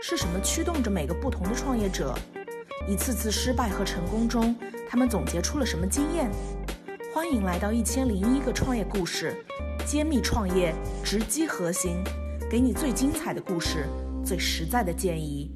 [0.00, 2.14] 是什么驱动着每个不同的创业者？
[2.88, 4.54] 一次次失败和成功中，
[4.88, 6.30] 他们总结出了什么经验？
[7.12, 9.34] 欢迎来到一千零一个创业故事，
[9.84, 10.72] 揭秘创业
[11.04, 11.96] 直击核心，
[12.48, 13.86] 给你最精彩的故事，
[14.24, 15.50] 最实在的建议。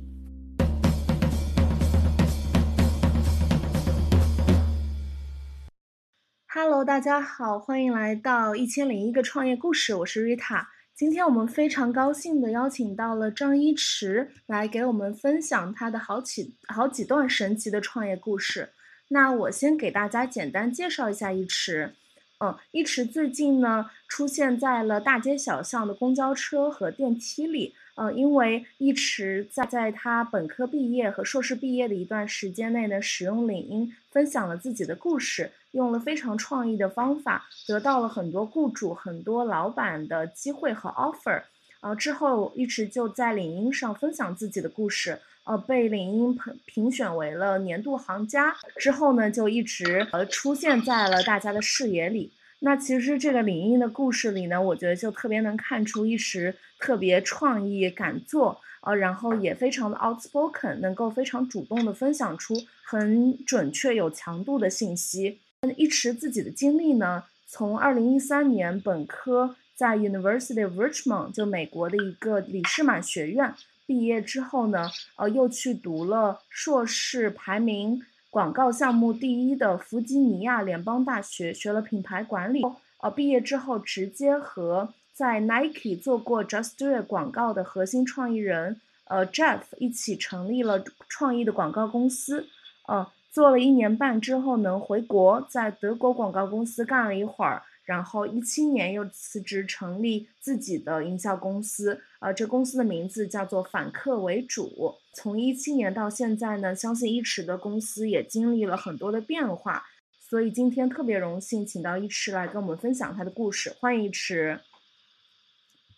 [6.49, 10.67] Hello，大家好，欢迎来到一千零一个创业故事，我是 Rita。
[11.03, 18.69] 今天我们非常高兴的邀请到了张一驰来给我们分享他的好几好几段神奇的创业故事。
[19.09, 21.97] 那我先给大家简单介绍一下一池。
[22.39, 27.75] 嗯，一池最近呢出现在了大街小巷的公交车和电梯里。
[27.95, 41.43] 呃，因为一直在在他本科毕业和硕士毕业的一段时间内呢，使用领英分享了自己的故事，用了非常创意的方法，得到了很多雇主、很多老板的机会和 offer。
[41.81, 48.55] 呃，之后一直就在领英上分享自己的故事，呃，被领英评评选为了年度行家。
[48.77, 52.33] 之后呢，就一直呃出现在了大家的视野里。
[52.65, 65.41] 那其实这个领英的故事里呢，我觉得就特别能看出一时特别创意、敢做，呃，然后也非常的 outspoken，能够非常主动的分享出很准确、有强度的信息。
[65.77, 73.53] 一池自己的经历呢，从二零一三年本科在 University of Richmond，就美国的一个李士满学院
[73.87, 78.01] 毕业之后呢，呃，又去读了硕士，排名。
[78.33, 82.63] 广告项目第一的弗吉尼亚联邦大学学了品牌管理，
[83.03, 92.47] 呃，毕业之后直接和在 Nike 做过 Just Do It 广告的核心创意人，呃，Jeff 一起成立了创意的广告公司，
[92.89, 97.63] 呃，做了一年半之后呢回国，在德国广告公司干了一会儿。
[97.85, 105.01] 然后一七年又辞职成立自己的营销公司，呃，这公司的名字叫做反客为主。
[105.15, 109.85] 从一七年到现在呢，相信一驰的公司也经历了很多的变化，
[110.21, 113.75] 所以今天特别荣幸请到一驰来跟我们分享他的故事。
[113.81, 114.61] 欢迎一驰。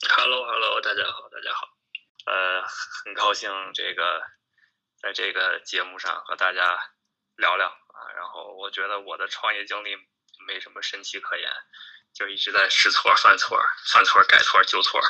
[0.09, 1.69] Hello，Hello，大家好，大家好。
[2.25, 2.63] 呃，
[3.05, 4.23] 很高兴这个
[5.03, 6.79] 在这个节目上和大家
[7.37, 8.13] 聊聊啊。
[8.17, 9.91] 然后我觉得我的创业经历。
[10.47, 11.51] 没什么神奇可言，
[12.15, 13.59] 就一直在试错、犯错、
[13.93, 15.01] 犯错、改错、纠错，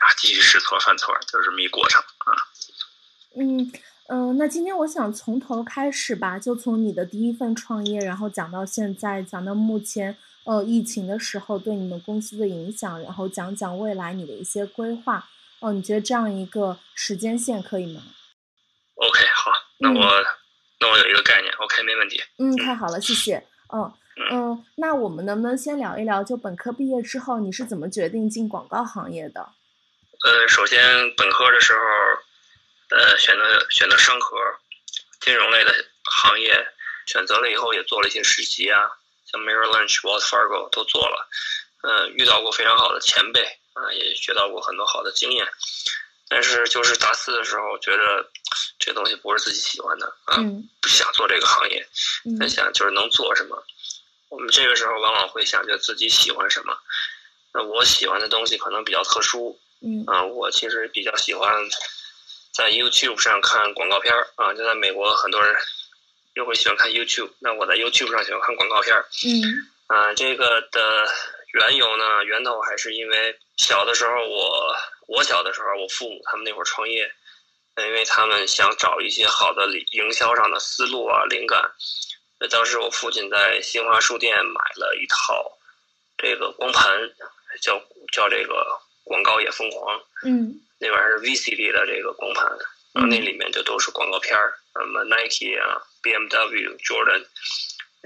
[0.00, 2.32] 然后继续试错、犯错，就这么一过程啊。
[3.38, 3.72] 嗯
[4.08, 15.28] 嗯，那今天我想从头开始吧，就从你的第一份创业，然后讲到现在，讲到目前，呃，疫情的时候对你们公司的影响，然后讲讲未来你的一些规划。
[15.58, 18.02] 哦，你觉得这样一个时间线可以吗
[18.94, 20.24] ？OK，好，那我
[20.78, 22.22] 那我有一个概念，OK，没问题。
[22.38, 23.44] 嗯，太好了，谢谢。
[23.74, 23.92] 嗯。
[24.30, 29.52] 嗯，那我们能不能先聊一聊，就本科毕业之后你是怎么决定进广告行业的？
[30.24, 30.80] 呃，首先
[31.14, 31.78] 本科的时候，
[32.96, 34.36] 呃，选择选择商科，
[35.20, 35.72] 金融类的
[36.04, 36.66] 行业，
[37.06, 38.80] 选择了以后也做了一些实习啊，
[39.30, 41.28] 像 Merrill Lynch、Wells Fargo 都做了，
[41.82, 43.42] 呃，遇到过非常好的前辈
[43.74, 45.46] 啊，也学到过很多好的经验，
[46.28, 48.28] 但是就是大四的时候觉得
[48.78, 50.42] 这东西不是自己喜欢的啊，
[50.80, 51.86] 不想做这个行业，
[52.40, 53.62] 在想就是能做什么。
[54.28, 56.76] 我们这个时候往往会想着自己喜欢什么，
[57.52, 61.48] 那我喜欢的东西可能比较特殊，嗯，啊，我其实比较喜欢
[62.52, 64.26] 在 YouTube 上看广告片儿。
[64.36, 65.54] 啊，就在美国很多人
[66.34, 69.40] 又会喜欢看 YouTube，那我在 YouTube 上喜欢看广告片儿，嗯，
[69.86, 71.06] 啊，这个的
[71.54, 74.76] 缘由呢，源头还是因为小的时候我
[75.06, 77.10] 我小的时候我父母他们那会儿创业，
[77.78, 81.70] 因为他们想找一些好的营销上的思路啊灵感。
[82.38, 85.58] 那当时我父亲在新华书店买了一套
[86.18, 86.86] 这个光盘，
[87.62, 87.80] 叫
[88.12, 88.66] 叫这个
[89.04, 89.98] 广告也疯狂。
[90.24, 92.44] 嗯，那玩意儿是 VCD 的这个光盘，
[92.92, 97.24] 然后那里面就都是广告片儿，什么 Nike 啊、BMW、Jordan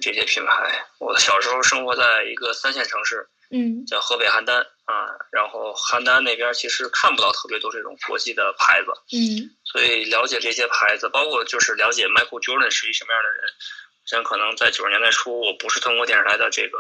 [0.01, 0.87] 这些品牌。
[0.99, 5.11] 我小时候生活在一个三线城市，嗯，叫河北邯郸啊。
[5.33, 13.53] 然后邯郸那边其实看不到特别多这种国际的牌子，嗯，所以了解这些牌子，包括就是了解 Michael Jordan 是一什么样的人。
[14.11, 16.79] 像可能在九十年代初，我不是通过电视台的这个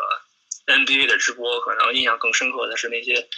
[0.66, 3.28] NBA 的直播，可能印象更深刻的是那些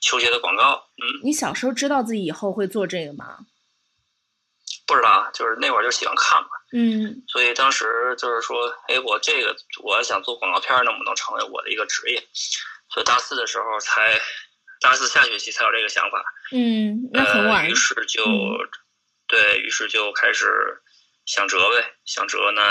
[0.00, 0.88] 球鞋的广告。
[1.02, 3.38] 嗯，你小时候知道自己以后会做这个吗？
[4.86, 6.48] 不知道，就是那会儿就喜欢看嘛。
[6.72, 12.22] 嗯，所以当时就是说，哎，我这个我想做广告片，能不能成为我的一个职业？
[12.94, 14.16] 所以大四的时候才，
[14.80, 16.22] 大四下学期才有这个想法。
[16.52, 17.68] 嗯，那很晚。
[17.68, 18.24] 于是就，
[19.26, 20.80] 对于是就开始
[21.26, 22.62] 想辙呗，想辙呢。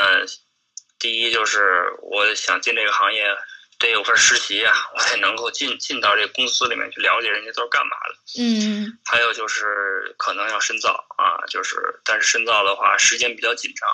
[1.00, 3.26] 第一就是我想进这个行业，
[3.80, 8.44] 得有份实习啊，我才能够进进到这个公司里面去了解人家都是干嘛的。
[8.44, 13.90] 嗯还有就是可能要深造啊，就是但是深造的话时间比较紧张，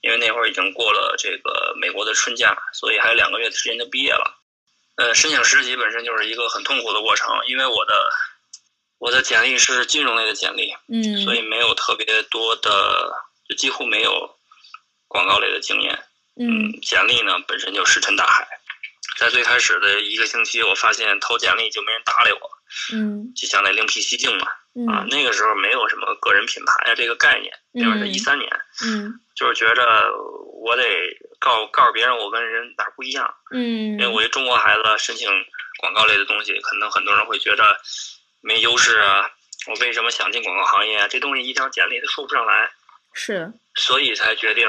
[0.00, 4.40] 因为那会儿已经过了这个美国的春假，所以还有两个月的时间就毕业了。
[4.96, 8.08] 呃，申请实习本身就是一个很痛苦的过程，因为我的
[8.98, 13.12] 我的简历是金融类的简历，嗯，所以没有特别多的，
[13.48, 14.38] 就几乎没有
[15.08, 16.02] 广告类的经验。
[16.38, 16.72] 嗯。
[16.82, 18.46] 简历呢本身就石沉大海，
[19.18, 22.50] 在最开始的一个星期，我发现投简历就没人搭理我，
[22.92, 23.32] 嗯。
[23.34, 24.46] 就想得另辟蹊径嘛。
[24.92, 28.50] 啊，嗯那个时候没有什么个人品牌啊这个概念，那会儿是一三年，
[28.84, 29.18] 嗯。
[29.34, 30.10] 就是觉着
[30.62, 30.82] 我得
[31.38, 35.30] 告告诉别人我跟人哪儿不一样，嗯，因为我一中国孩子申请
[35.78, 37.76] 广告类的东西，可能很多人会觉着
[38.42, 39.30] 没优势啊，
[39.66, 41.08] 我为什么想进广告行业啊？
[41.08, 42.70] 这东西一张简历都说不上来，
[43.14, 43.50] 是。
[43.76, 44.66] 所以才决定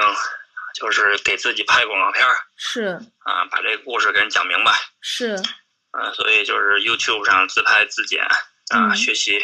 [0.74, 4.72] 就是给自己拍广告片儿是啊，把这个故事给人讲明白。
[5.00, 5.34] 是，
[5.90, 9.38] 啊，所以就是 YouTube 上自拍自剪啊，嗯学习，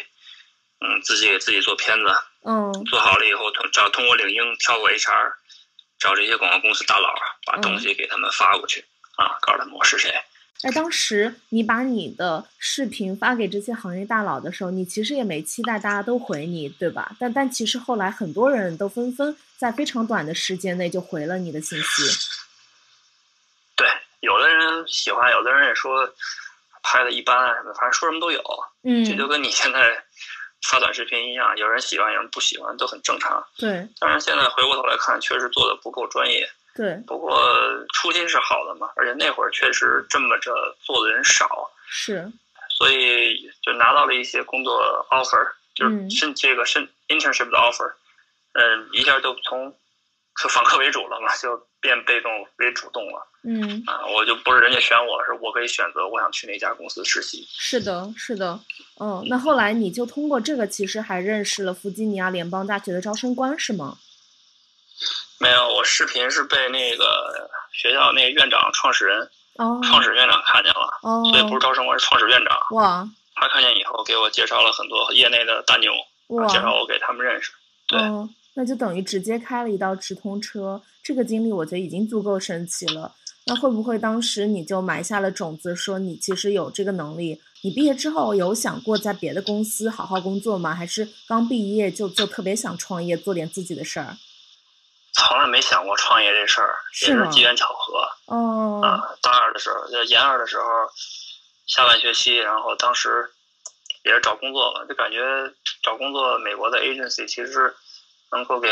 [0.80, 2.06] 嗯，自己给自己做片子，
[2.44, 5.32] 嗯做好了以后，通找通过领英跳过 HR，
[5.98, 7.14] 找这些广告公司大佬，
[7.46, 8.84] 把东西给他们发过去、
[9.16, 10.12] 啊，告诉他们我是谁。
[10.62, 17.14] 哎，当时你把你的视频发给这些行业大佬的时候，你其实也没期待大家都回你，对吧？
[17.18, 22.02] 但但其实后来很多人都纷纷在非常短的时间内就回了你的信息。
[23.74, 23.88] 对，
[24.20, 26.06] 有的人喜欢，有的人也说
[26.82, 28.42] 拍的一般啊什么，反正说什么都有。
[28.82, 30.04] 嗯，这就跟你现在
[30.68, 33.42] 发短视频一样，有人喜欢，有人不喜欢，都很正常。
[33.56, 36.46] 对当然，现在回过头来看，确实做的不够专业。
[36.76, 37.40] 对不过
[37.94, 42.30] 初心是好的嘛，而且那会儿确实这么着做的人少，是，
[42.68, 47.92] 所以就拿到了一些工作 offer，就是嗯申这个申 internship 的 offer，
[48.54, 49.72] 嗯，一下就从
[50.42, 54.06] 就访客为主了嘛，就变被动为主动了嗯，啊！
[54.06, 57.46] 我就不是人家选我，是我可以选择我想去哪家公司实习。
[57.50, 58.58] 是的，是的。
[58.98, 63.98] 嗯，那后来你就通过这个，其实还认识了弗吉尼亚联邦大学的招生官，是吗？
[65.38, 72.58] 没有，我视频是被那个学校那个院长、创始人、哦创始院长看见了，哦，所以不是招生官，是创始院长。
[72.70, 75.92] 哇他看见以后，给我介绍了很多业内的大牛，
[76.48, 77.52] 介绍我给他们认识。
[77.86, 83.14] 对哦，那就等于直接开了一道直通车，这个经历我觉得已经足够神奇了。
[83.46, 87.42] 那会不会当时你就埋下了种子，说你其实有这个能力？
[87.62, 90.74] 你毕业之后有想过在别的公司好好工作吗？
[90.74, 94.16] 还是刚毕业就就特别想创业，做点自己的事儿？
[95.12, 99.00] 从来没想过创业这事儿，也是机缘巧合哦，啊。
[99.20, 100.64] 大二的时候，就研二的时候，
[101.66, 103.30] 下半学期，然后当时
[104.04, 105.20] 也是找工作嘛，就感觉
[105.82, 107.74] 找工作，美国的 agency 其实
[108.34, 108.68] 能够给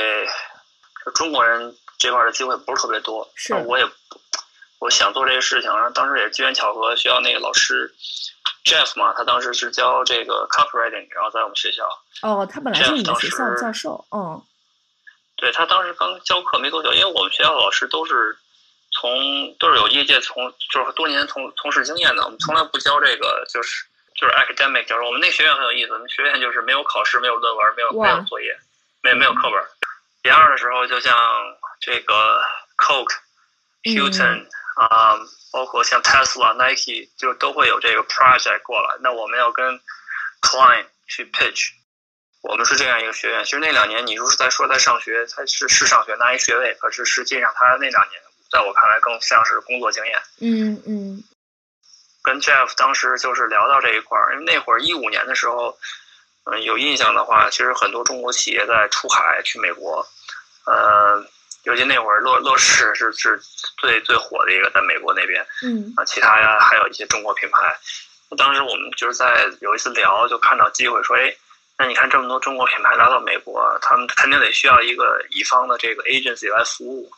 [1.05, 3.27] 就中国人这块儿的机会不是特别多。
[3.37, 3.89] 是我也
[4.81, 7.95] 我想做这个事情，然后当时也机缘巧合，学校那个老师
[8.65, 11.89] Jeff 嘛，他当时是教这个 copywriting，然后在我们学校。
[12.23, 14.43] 哦，他本来是你们学校的教授，嗯
[15.37, 18.37] 对他当时刚教课没多久，因为我们学校老师都是
[18.93, 23.85] 从都是有业界从就是多年从从事经验的，我们从来不教这个就是
[24.15, 28.57] 就是 academic，教授我们那学院很有意思，我们学院就是没有考试，没有论文，没有没有作业，
[29.03, 29.63] 没有没有课本。
[30.25, 31.17] 研二的时候，就像
[31.81, 32.41] 这个
[32.77, 33.15] Coke、
[33.83, 34.47] Hilton
[34.77, 35.19] 啊、
[35.53, 38.97] 包括像 Tesla、Nike，就都会有这个 project 过来。
[39.01, 39.81] 那我们要跟
[40.41, 41.71] client 去 pitch。
[42.43, 43.45] 我们是这样一个学院。
[43.45, 50.23] 其实那两年，你如是在说在上学，他是是上学拿一学位，可是实际上他那两年，在我看来更像是工作经验。
[50.41, 51.23] 嗯嗯
[52.25, 55.77] 跟 Jeff 当时就是聊到这一块儿，因为那会儿一五年的时候，
[56.45, 60.07] 嗯、有印象的话，其实很多中国企业在出海去美国，
[60.67, 61.25] 呃，
[61.65, 63.41] 尤其那会儿乐乐视是是
[63.79, 67.59] 最最火的一个，在美国那边嗯啊，其他呀还有一些中国品牌。
[68.37, 71.33] 当时我们就是在有一次聊，就看到机会说，哎，
[71.79, 77.13] 那你看这么多中国品牌来到美国，他们肯定得需要一个乙方的这个 agency 来服务，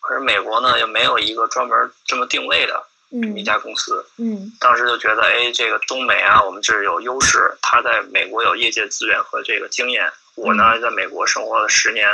[0.00, 4.04] 可是美国呢又没有一个专门这么定位的一嗯家公司。
[4.18, 7.52] 嗯当时就觉得，哎，这个中美啊，我们这儿有优势。
[7.60, 12.08] 他在美国有业界资源和这个经验，我呢在美国生活了十年，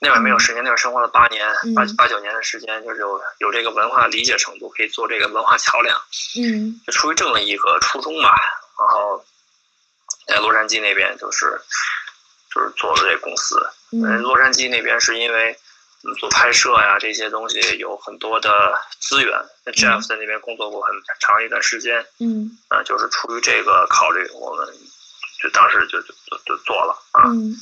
[0.00, 6.00] 那会儿没有十年，那会儿生活了八年，八嗯八九年的时间，就是有有这个文化理解程度，可以做这个文化桥梁。
[6.40, 8.34] 嗯 就出于这么一个初衷吧，
[8.78, 9.24] 然后
[10.26, 11.60] 在洛杉矶那边就是
[12.54, 13.56] 就是做了这个公司。
[13.92, 15.56] 嗯，嗯洛杉矶那边是因为嗯
[16.18, 18.50] 做拍摄呀这些东西有很多的
[19.00, 19.36] 资源。
[19.64, 20.90] 那 Jeff 在那边工作过很
[21.20, 24.66] 长一段时间，嗯啊，就是出于这个考虑，我们
[25.42, 27.28] 就当时就就就就做了啊。
[27.28, 27.56] 嗯，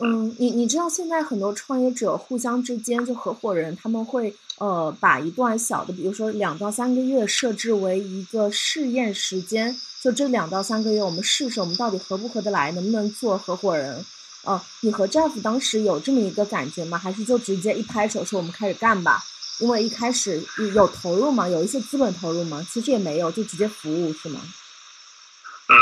[0.00, 14.04] 嗯，你你知道现在很多创业者互相之间就合伙人，他们会呃把一段小的，比如说两到三个月设置为一个试验时间，就这两到三个月我们试试我们到底合不合得来，能不能做合伙人。
[14.48, 16.96] 哦，你和 Jeff 当时有这么一个感觉吗？
[16.96, 19.22] 还是就直接一拍手说我们开始干吧？
[19.60, 20.42] 因为一开始
[20.74, 24.40] 有投入吗，有一些资本投入吗，其实也没有，就直接服务是吗？
[25.68, 25.76] 嗯。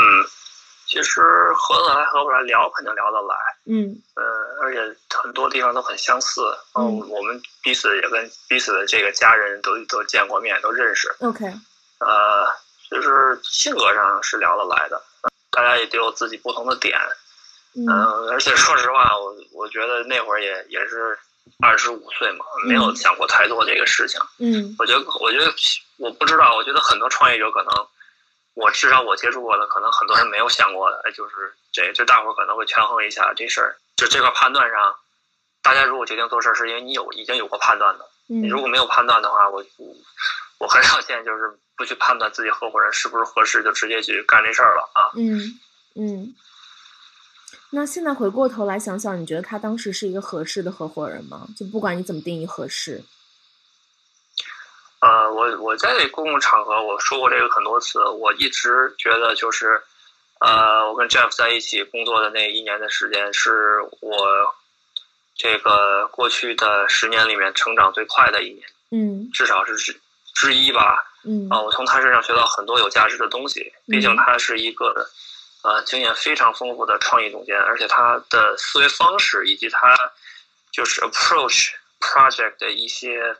[0.89, 1.21] 其实
[1.53, 4.23] 合得来合不来聊肯定聊得来，嗯，呃，
[4.63, 4.79] 而且
[5.13, 6.41] 很多地方都很相似，
[6.75, 11.45] 嗯，我们彼此也跟彼此的这个家人都都见过面，都认识，OK，
[11.99, 12.47] 呃，
[12.89, 15.01] 就是性格上是聊得来的，
[15.51, 16.97] 大家也都有自己不同的点，
[17.77, 21.17] 嗯，而且说实话，我我觉得那会儿也也是
[21.61, 25.53] 二十五岁嘛，没有想过太多这个事情，嗯，我觉得我觉得
[25.97, 27.71] 我不知道，我觉得很多创业者可能。
[28.59, 34.95] 我至少我接触过的，可能很多人没有想过的，哎，就是这，这大伙儿可能会权衡一下这事儿，就这个判断上，
[35.61, 39.63] 大家如果决定做事儿，是因为你有已经有过判断的，你如果没有判断的话，我
[40.57, 45.11] 我很少见就是不去判断自己合伙人是不是合适，就直接去干这事儿了啊。
[45.15, 45.39] 嗯
[45.95, 46.33] 嗯。
[47.71, 51.47] 那现在回过头来想想，你觉得他当时是一个合适的合伙人吗？
[51.57, 53.03] 就不管你怎么定义合适。
[54.99, 59.79] 呃，我我在公共场合我说过这个很多次，我一直觉得就是，
[60.39, 64.55] 呃，我跟 Jeff 在一起工作的那一年的时间，是我
[65.35, 69.95] 这个过去的十年里面成长最快的一年，嗯，至少是之
[70.33, 75.07] 之一吧，嗯，啊，我从他身上学到很多有价值的东西，毕竟他是一个
[75.63, 79.95] 呃经验非常丰富的创意总监，而且他的思维方式以及他
[80.71, 83.35] 就是 approach project 的一些。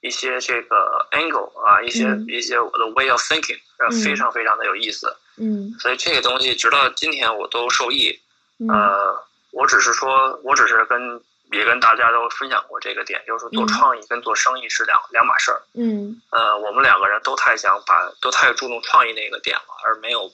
[0.00, 3.58] 一些这个 angle 啊，一些一些我的 way of thinking，
[4.04, 5.16] 非常非常的有意思。
[5.38, 8.20] 嗯，所以这个东西直到今天我都受益。
[8.68, 9.18] 呃，
[9.50, 11.18] 我只是说，我只是跟
[11.52, 15.62] 也跟大家都分享过这个点，就是说做创意跟做生意是两两码事儿。
[15.72, 20.30] 嗯，呃，我们两个人都太想把，都太注重创意那个点了，而没有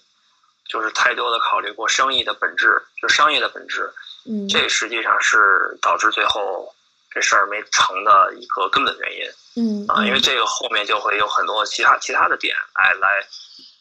[0.71, 3.93] 就是太多的考虑过生意的本质，就商业的本质。
[4.25, 6.73] 嗯，这实际上是导致最后
[7.11, 9.23] 这事儿没成的一个根本原因。
[9.57, 13.27] 嗯啊，因为这个后面就会有很多其他其他的点来来，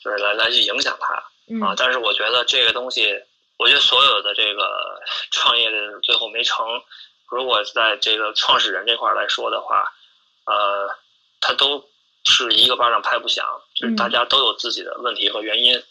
[0.04, 1.14] 就是来来去影响它
[1.64, 1.76] 啊。
[1.78, 3.14] 但是我觉得这个东西，
[3.58, 5.00] 我觉得所有的这个
[5.32, 6.66] 创业的最后没成，
[7.30, 9.94] 如果在这个创始人这块来说的话，
[10.46, 10.90] 呃，
[11.40, 11.88] 他都
[12.24, 15.84] 是一个巴掌拍不响，就是大家都有自己的问题和原因，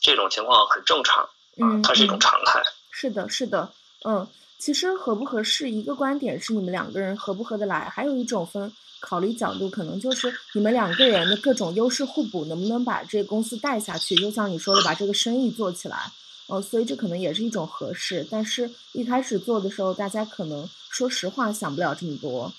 [0.00, 2.62] 这种情况很正常嗯，它是一种常态。
[2.90, 3.72] 是的，是的，
[4.04, 4.26] 嗯，
[4.58, 8.72] 其实合不合适，一个观点是你们两个人合不合得来，还有一种分。
[8.98, 14.16] 考虑角度可能就是你们两个人的各种优势互补，能不能把这个公司带下去？
[14.16, 16.10] 就像你说的，把这个生意做起来。
[16.48, 18.26] 呃，所以这可能也是一种合适。
[18.30, 22.52] 但是一开始做的时候，大家可能说实话想不了这么多。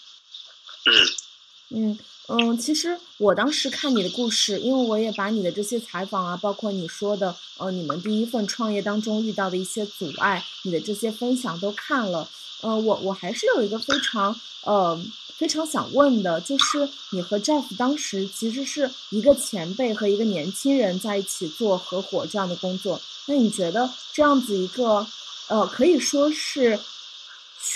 [0.86, 12.30] 嗯嗯，嗯其实我当时看你的故事，因为我也把你的这些采访啊，包括你说的呃你们第一份创业当中遇到的一些阻碍，你的这些分享都看了。
[12.62, 15.00] 呃，我我还是有一个非常呃。
[15.38, 23.00] 非常想问的就是，你和 Jeff 当时其实是一个前辈和一个年轻人在一起做合伙这样的工作。
[23.28, 25.06] 那你觉得这样子一个，
[25.48, 26.80] 呃，可以说是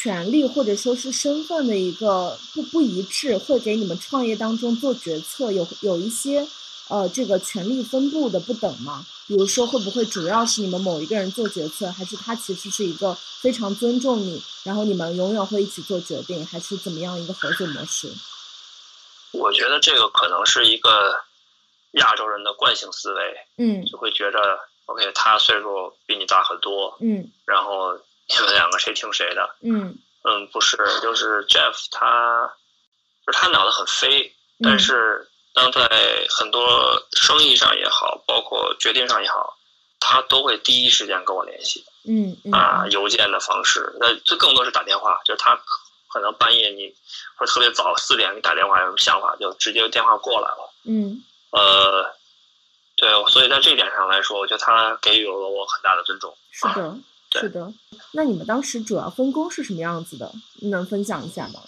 [0.02, 6.48] 权利或者说是身份的一个不不一致，会给你们创业当中做决策有有一些？
[6.90, 9.06] 呃，这个权利分布的不等吗？
[9.28, 18.12] 比如说，会不会主要是你们某一个人做决策，还是他其实是一个非常尊重你，然后你们永远会一起做决定，还是怎么样一个合作模式？
[19.32, 21.16] 我觉得这个可能是一个
[21.92, 23.22] 亚洲人的惯性思维，
[23.58, 32.52] 嗯，就会觉得 OK，他岁数比你大很多，嗯，然后你们两个谁听谁的，嗯嗯，不是，就是 Jeff 他，
[33.26, 35.28] 就是他脑子很飞，但是。
[35.54, 35.82] 当在
[36.30, 39.54] 很多生意上也好，包括决定上也好，
[40.00, 41.84] 他都会第一时间跟我联系。
[42.08, 42.54] 嗯嗯。
[42.54, 45.62] 啊，邮件的方式，那这更多是打电话，就是他
[46.08, 46.96] 可能半夜你
[47.36, 50.74] 或者特别早四点给你打电话，有什么想法就直接电话过来了。
[50.86, 51.22] 嗯。
[51.52, 52.10] 呃，
[52.96, 56.34] 对，所以在这一点上来说，我觉得他给予了我很大的尊重。
[56.54, 56.96] 是的，
[57.40, 57.74] 是的。
[58.14, 60.32] 那你们当时主要分工是什么样子的？
[60.62, 61.62] 能分享一下吗？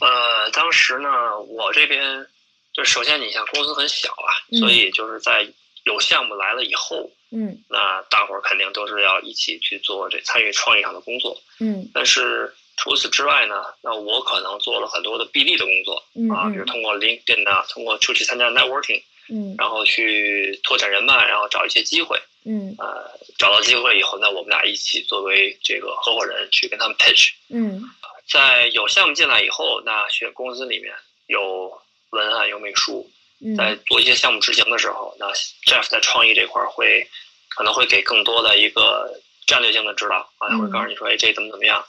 [0.00, 2.26] 呃，当时呢，我这边。
[2.74, 5.46] 就首先，你像公司很小啊，所以就是在
[5.84, 11.86] 有项目来了以后，嗯，那大伙儿肯定都是要一起去做这参与创意上的工作，嗯。
[11.92, 22.20] 但是除此之外呢，那我可能做了很多的 BD 的工作，啊，比如通过 LinkedIn 啊，通过出去参加 networking，嗯然后去拓展人脉，然后找一些机会。
[22.44, 23.08] 嗯呃，
[23.38, 27.30] 找到机会以后，呢我们俩一起作为这个合伙人去跟他们 pitch。
[27.48, 27.82] 嗯
[28.28, 30.92] 在有项目进来以后，那选公司里面
[31.26, 31.72] 有
[32.10, 33.10] 文案有美术，
[33.40, 35.32] 嗯在做一些项目执行的时候，那
[35.66, 37.08] Jeff 在创意这块儿会
[37.48, 41.84] 可能会给更多的一个战略性的指导啊，他会告诉你说，哎，这怎么怎么样。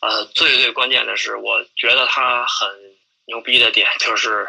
[0.00, 2.68] 呃，最最关键的是，我觉得他很
[3.26, 4.48] 牛逼的点就是，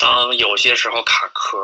[0.00, 1.58] 当有些时候卡壳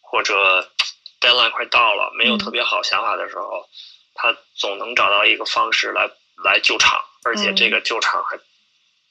[0.00, 0.68] 或者
[1.20, 3.68] deadline 快到了，没有嗯特别好想法的时候，
[4.14, 6.10] 他总能找到一个方式来
[6.42, 8.38] 来救场，而且这个救场还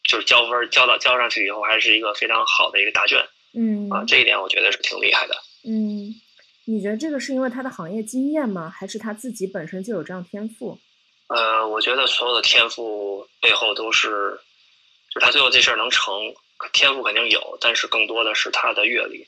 [0.10, 3.24] 就是交分交到交上去以后，还是一个非常好的一个答卷。
[3.54, 5.36] 嗯啊，这一点我觉得是挺厉害的。
[5.66, 6.14] 嗯，
[6.66, 8.70] 你觉得这个是因为他的行业经验吗？
[8.70, 10.80] 还是他自己本身就有这样天赋？
[11.28, 14.40] 呃，我觉得所有的天赋背后都是，
[15.14, 16.14] 就是他最后这事儿能成，
[16.74, 19.26] 天赋肯定有，但是更多的是他的阅历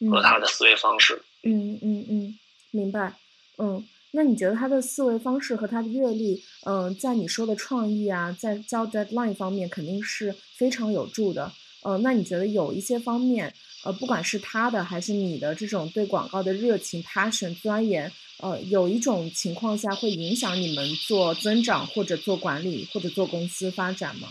[0.00, 1.20] 嗯和他的思维方式。
[1.42, 2.38] 嗯嗯嗯，
[2.70, 3.14] 明白。
[3.58, 11.52] 嗯，那你觉得他的思维方式和他的阅历，嗯、在你说的创意啊，在交 deadline 方面肯定是非常有助的。
[11.82, 13.52] 呃，那你觉得有一些方面，
[13.84, 24.28] 呃，不管是他的还是你的这种对广告的热情、passion、钻研，呃，有一种情况下会影响你们做增长或者做管理或者做公司发展吗？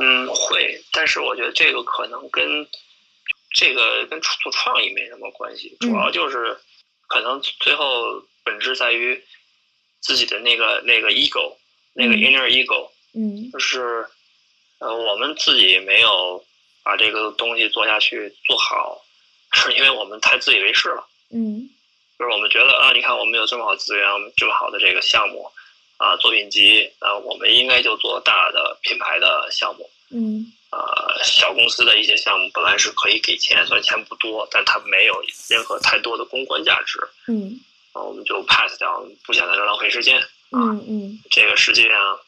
[0.00, 2.66] 嗯，会，但是我觉得这个可能跟
[3.54, 6.58] 这个跟做创意没什么关系，主要就是
[7.06, 9.22] 可能最后本质在于
[10.00, 11.56] 自己的那个那个 ego，
[11.92, 12.16] 那个嗯。
[12.16, 13.50] inner ego，嗯。
[13.52, 14.06] 就是
[14.78, 16.42] 呃，我们自己没有
[16.82, 19.04] 把这个东西做下去做好，
[19.52, 21.06] 是因为我们太自以为是了。
[21.30, 21.68] 嗯。
[22.18, 25.50] 就是我们觉得啊，你看我们有这么好资源，我们这么好的这个项目
[26.00, 29.88] 啊，作品集啊，我们应该就做大的品牌的项目。
[30.10, 37.60] 嗯呃，小公司的一些项目本来是可以给钱，虽然钱不多，但它没有任何太多的公关价值，嗯
[37.92, 40.18] 啊，我们就 pass 掉，不想在这浪费时间。
[40.52, 42.18] 嗯嗯这个实际上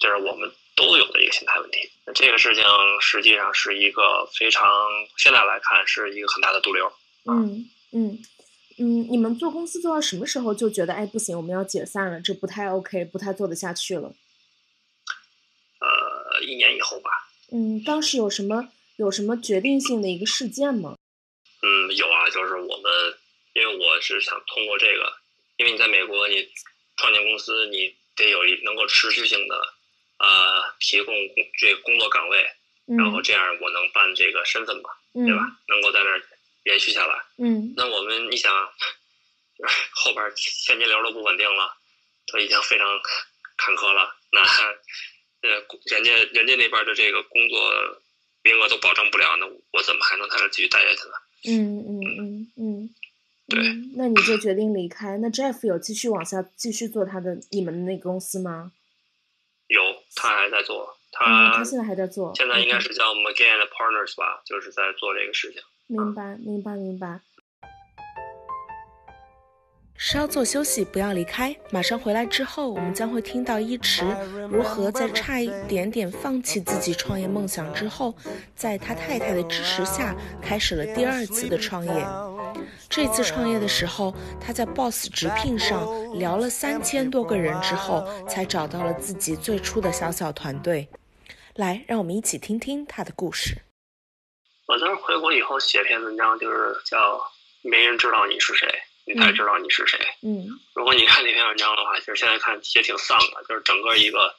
[0.00, 1.78] 就是我们都有的一个心态问题。
[2.04, 2.64] 那这个事情
[3.00, 4.66] 实际上是一个非常
[5.16, 6.92] 现在来看是一个很大的毒瘤。
[7.26, 8.18] 嗯嗯
[8.78, 14.12] 嗯，你们做公司做到什么时候就觉得，哎，不行，我们要解散了，这不太 OK，不太做得下去了？
[15.80, 17.10] 呃，一年以后吧，
[17.52, 20.96] 嗯，当时有什么有什么决定性的一个事件吗？
[21.62, 22.92] 嗯，有啊，就是我们，
[23.54, 25.12] 因为我是想通过这个，
[25.58, 26.48] 因为你在美国，你
[26.96, 29.54] 创建公司，你得有一能够持续性的，
[30.18, 32.44] 呃，提供工这个工作岗位，
[32.86, 35.42] 嗯然后这样我能办这个身份嘛，嗯对吧？
[35.68, 36.20] 能够在那儿
[36.64, 37.24] 延续下来。
[37.38, 38.52] 嗯那我们你想，
[39.92, 41.76] 后边现金流都不稳定了，
[42.26, 42.86] 都已经非常
[43.56, 44.14] 坎坷了。
[44.32, 44.42] 那
[45.42, 45.50] 呃，
[45.84, 48.02] 人家人家那边的这个工作
[48.42, 51.14] 名额都保证不了，那我怎么还能在这继续待下去呢？
[51.46, 52.94] 嗯嗯嗯嗯，
[53.48, 55.18] 对嗯那你就决定离开。
[55.18, 58.72] 那 Jeff 有继续往下继续做他的你们的那个公司吗？
[59.66, 62.32] 有，他还在做，嗯，他他现在还在做。
[62.34, 65.62] 现在应该是叫 McGann Partners 吧，就是在做这个事情。
[65.94, 67.20] 明白，明白，明白。
[69.96, 71.54] 稍作休息，不要离开。
[71.70, 74.04] 马上回来之后，我们将会听到一池
[74.50, 78.12] 如何在差一点点放弃自己创业梦想之后，
[78.56, 81.92] 在他太太的支持下，开始了第二次的创业。
[82.88, 90.88] 这次创业的时候，他在 Boss 直聘上聊了三千多个人之后，才找到了自己最初的小小团队。
[91.54, 93.62] 来，让我们一起听听他的故事。
[94.66, 97.22] 我当时回国以后写篇文章，就是叫
[97.62, 98.66] “没人知道你是谁，
[99.04, 99.98] 你才知道你是谁”。
[100.22, 104.34] 嗯如果你看那篇文章的话，其实现在看也挺丧的，就是整个一个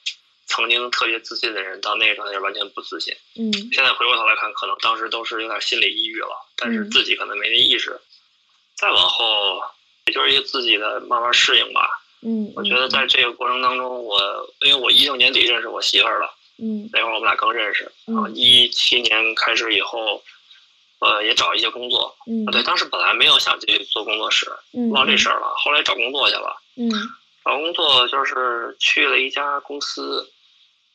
[0.46, 3.14] 曾经特别自信的人，到那个时候就完全不自信。
[3.36, 7.98] 嗯现在回过头来看，可能当时都是有点心理抑郁了，但是嗯自己可能没那意识。
[8.74, 9.62] 再往后，
[10.06, 11.88] 也就是一个自己的慢慢适应吧。
[12.20, 14.20] 嗯，我觉得在这个过程当中，我
[14.60, 20.22] 因为我一六年底认识我媳妇儿了，嗯那会儿我们俩刚认识啊，嗯一七年开始以后，
[21.00, 22.16] 呃，也找一些工作。
[22.26, 25.52] 嗯啊，对，当时本来没有想去做工作室，嗯忘这事儿了。
[25.56, 26.90] 后来找工作去了，嗯
[27.44, 30.26] 找工作就是去了一家公司，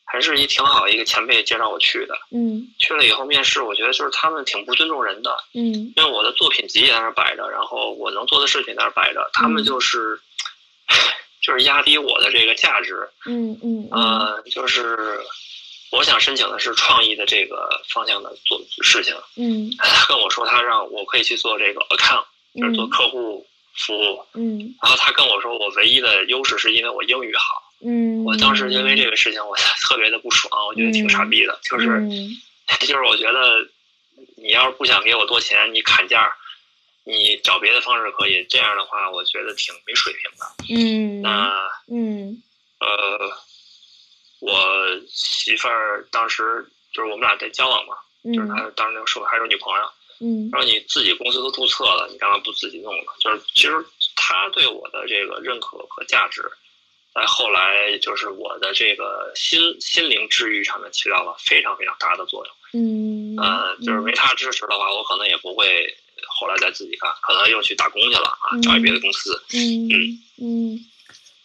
[0.03, 2.17] 还是一挺好一个前辈介绍我去的。
[2.31, 10.19] 嗯去了以后面试，我觉得就是他们挺不尊重人的，嗯因为我的作品集也在那儿摆着，然后我能做的事情在那儿摆着，他们嗯就是。
[11.41, 15.19] 就是压低我的这个价值，嗯嗯呃，就是
[15.91, 19.13] 我想申请的是创意的这个方向的做事情。
[19.37, 22.23] 嗯他跟我说，他让我可以去做这个 account，
[22.59, 24.23] 就是做客户服务。
[24.35, 27.61] 嗯然后他跟我说，我唯一的优势是因为我英语好。
[27.83, 31.59] 嗯，我当时因为这个事情，我 特别的不爽，我觉得挺傻逼的。
[31.63, 32.29] 就是嗯
[32.81, 33.67] 就是我觉得
[34.37, 36.31] 你要是不想给我多钱，你砍价，
[37.03, 38.45] 你找别的方式可以。
[38.49, 40.45] 这样的话，我觉得挺没水平的。
[40.69, 41.53] 嗯那
[41.91, 42.41] 嗯
[42.79, 43.31] 呃，
[44.39, 49.83] 我媳妇儿当时就是我们俩在交往嘛，就是嗯她当时那个时候还是女朋友。
[50.23, 53.11] 嗯然后你自己公司都注册了，你干嘛不自己弄呢？
[53.19, 53.83] 就是其实
[54.15, 56.43] 他对我的这个认可和价值，
[57.11, 62.55] 在后来就是我的这个心心灵治愈上面起到了非常非常大的作用。
[62.73, 65.91] 嗯呃，就是没他支持的话，我可能也不会
[66.41, 69.39] 后来再自己干，可能又去打工去了啊，找一别的公司。
[69.53, 70.85] 嗯嗯，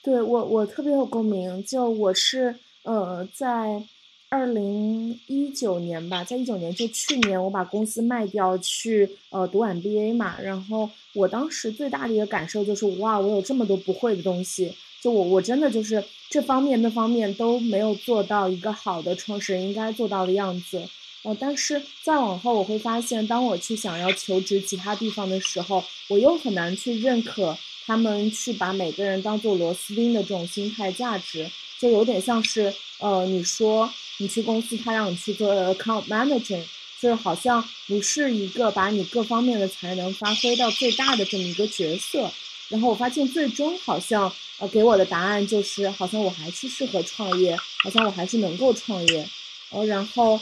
[0.02, 3.82] 对我我特别有共鸣，就我是呃在
[4.30, 20.88] 二零一九年吧，在一九年就去年我把公司卖掉去呃读 MBA 嘛，然后我当时最大的一个感受就是哇，我有这么多不会的东西，就我我真的就是这方面那方面都没有做到一个好的创始人应该做到的样子。
[21.26, 36.62] 呃，但是再往后，我会发现，当我去想要求职其他地方的时候，我又很难去认可他们去把每个人当做螺丝钉的这种心态价值，就有点像是，呃，你说你去公司，他让你去做 account manager，
[37.00, 42.30] 就是好像不是一个把你各方面的才能发挥到最大的这么一个角色。
[42.68, 49.28] 然后我发现，最终好像呃给我的答案就是，好像我还是适合创业，好像我还是能够创业。
[49.70, 50.40] 呃，然后，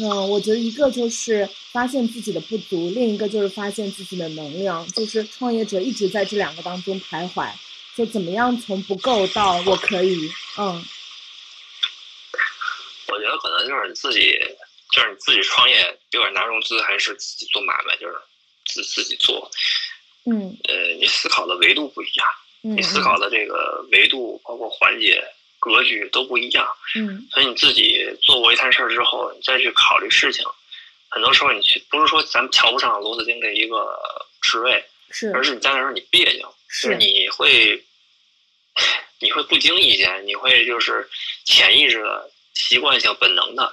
[0.00, 7.50] 嗯、我觉得一个就是发现自己的不足，另一个就是发现自己的能量，就是创业者一直在这两个当中徘徊，
[7.94, 10.84] 就怎么样从不够到我可以，嗯。
[13.08, 14.32] 我觉得可能就是你自己，
[14.90, 18.14] 就是你自己创业，不管拿融资还是自己做买卖，就是
[18.64, 19.50] 自自己做，
[20.24, 20.56] 嗯。
[20.64, 22.26] 呃，你思考的维度不一样。
[22.64, 25.20] 嗯你思考的这个维度，包括环节、
[25.62, 27.24] 格局都不一样，嗯。
[27.30, 30.44] 所以你自己做过一摊事儿之后，你再去考虑事情，
[31.08, 33.96] 很多时候你去不是说咱们瞧不上螺丝钉这一个
[34.40, 35.30] 职位，是。
[35.32, 36.88] 而是你在那儿你别扭，是。
[36.88, 37.80] 是你会，
[39.20, 41.08] 你会不经意间，你会就是
[41.44, 43.72] 潜意识的、习惯性、本能的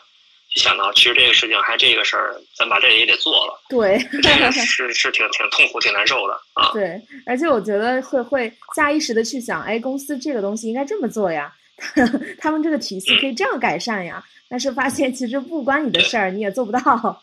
[0.54, 3.98] 就想到，其实这个事情还这个事儿，咱把这也得做了，对。
[4.22, 6.72] 这个是是挺挺痛苦、挺难受的啊。
[6.74, 11.52] 对，而且我觉得会会下意识的去想，哎，公司这个东西应该这么做呀，
[12.40, 16.80] 他们这个体系可以这样改善呀，但是发现其实不关你的事儿，你也做不到。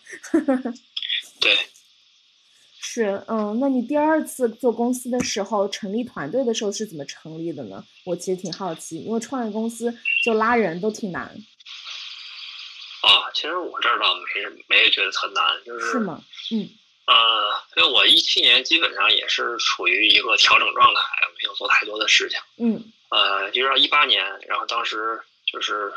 [1.40, 1.53] 对，
[2.81, 7.85] 是，嗯，那你第二次做公司的时候，成立团队的时候是怎么成立的呢？
[8.05, 11.35] 我其实挺好奇，因为创业公司就拉人都挺难，啊，
[13.35, 14.21] 其实我这儿倒没
[14.69, 16.23] 没觉得很难，就是是吗？
[16.53, 16.69] 嗯
[17.07, 17.14] 呃，
[17.77, 21.01] 因为我一七年基本上也是处于一个调整状态，
[21.38, 22.38] 没有做太多的事情。
[22.59, 25.21] 嗯呃，一直到一八年，然后当时
[25.53, 25.92] 就是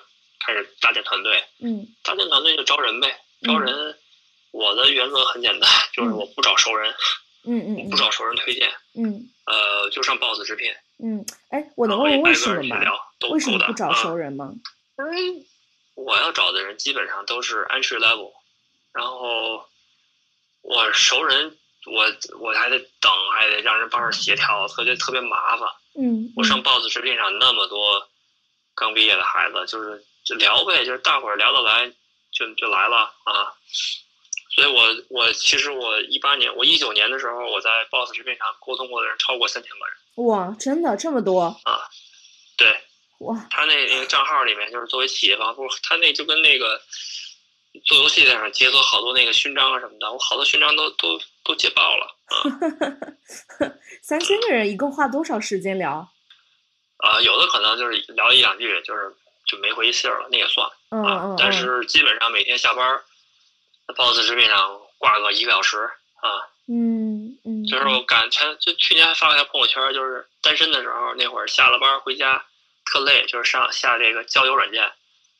[0.45, 3.97] 开始搭建团队，嗯搭建团队就招人呗，招人。
[4.51, 6.91] 我的原则很简单，就是我不找熟人，
[7.43, 12.77] 嗯嗯嗯不找熟人推荐，嗯呃，就上 boss 直聘，嗯，哎，我能问问为什么吗？
[13.29, 14.51] 为什么不找啊熟人吗？
[14.97, 15.45] 嗯，
[15.93, 18.33] 我要找的人基本上都是 entry level，
[18.91, 19.68] 然后
[20.61, 22.05] 我熟人，我
[22.39, 25.67] 我还得等，还得让人帮着协调，特别特别麻烦。
[25.99, 28.07] 嗯，我上 boss 直聘上那么多
[28.75, 31.91] 刚毕业的孩子，就是就聊呗，就是大伙儿聊得来
[32.31, 33.53] 就就来了啊。
[34.55, 41.79] 所以我我其实我一八年，我一九年的时候，我在 boss 直聘上沟通过的人超过三千个人哇，真的这么多啊。
[42.57, 42.77] 对，
[43.19, 46.81] 哇，他那那个账号里面，就是作为企业方，不他那就跟那个
[47.85, 52.37] 做游戏上解锁好多那个勋章啊什么的，我好多勋章都都都解爆了啊
[54.01, 56.07] 三千个人一共花多少时间聊？
[56.97, 57.21] 啊！
[57.21, 61.35] 有的可能就是聊一两句，就是就没回信儿了，那也算嗯啊嗯。
[61.39, 63.01] 但嗯是基本上每天下班儿
[63.87, 65.77] 在，boss 直聘上挂个一个小时
[66.21, 66.27] 啊。
[66.67, 72.45] 嗯嗯，就是我感前就去年还发过一条朋友圈，就是单身的时候那会儿下了班回家
[72.85, 74.83] 特累，就是上下这个交友软件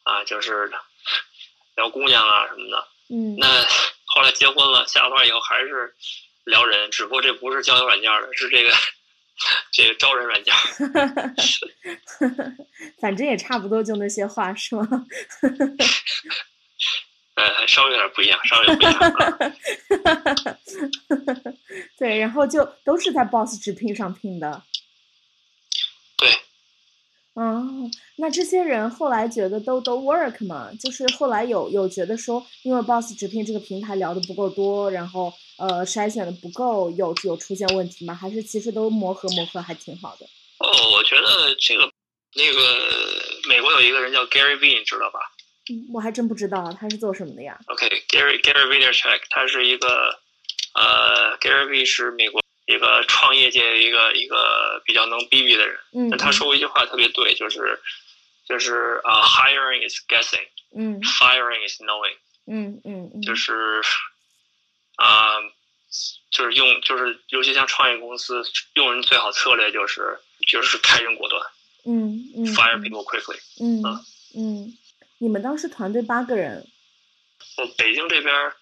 [0.04, 0.72] 啊，就是
[1.80, 2.88] 聊姑娘啊什么的。
[3.10, 3.48] 嗯那
[4.12, 5.96] 后来结婚了，下了班以后还是
[6.44, 8.72] 聊人，只不过这不是交友软件的，是这个
[9.72, 10.54] 这个招人软件。
[13.00, 14.86] 反正也差不多就那些话是吗？
[17.36, 18.94] 呃，还稍微有点不一样，稍微有不一样。
[19.00, 19.39] 啊、
[21.98, 24.62] 对，然后就都是在 Boss 直聘上聘的。
[27.39, 30.69] 对，哦，那这些人后来觉得都都 work 嘛？
[30.80, 38.13] 就是后来有有觉得说，因为 Boss 直聘这个平台聊的不够多，然后呃筛选的不够，有有出现问题吗？
[38.13, 40.25] 还是其实都磨合磨合还挺好的？
[40.60, 41.89] 哦，我觉得这个
[42.36, 42.60] 那个
[43.47, 45.19] 美国有一个人叫 Gary Vee，你知道吧？
[45.71, 47.58] 嗯我还真不知道他是做什么的呀。
[47.67, 49.88] OK，Gary、Gary Vaynerchuk，他是一个
[50.73, 55.79] 呃，Gary V 是美国一个创业界一个一个比较能逼逼的人。
[55.93, 57.79] 嗯，他说过一句话特别对，就是
[58.47, 61.01] 就是啊、h i r i n g is guessing, 嗯。
[61.01, 63.82] Firing is knowing，嗯嗯嗯，就是
[64.97, 65.39] 啊、
[66.29, 68.43] 就是用就是尤其像创业公司
[68.75, 71.41] 用人最好策略就是就是开人果断、
[71.86, 73.39] 嗯嗯 fire 嗯 people quickly。
[73.60, 73.99] 嗯啊
[74.38, 74.77] 嗯，
[75.17, 76.67] 你们当时团队八个人，
[77.58, 78.53] 我北京这边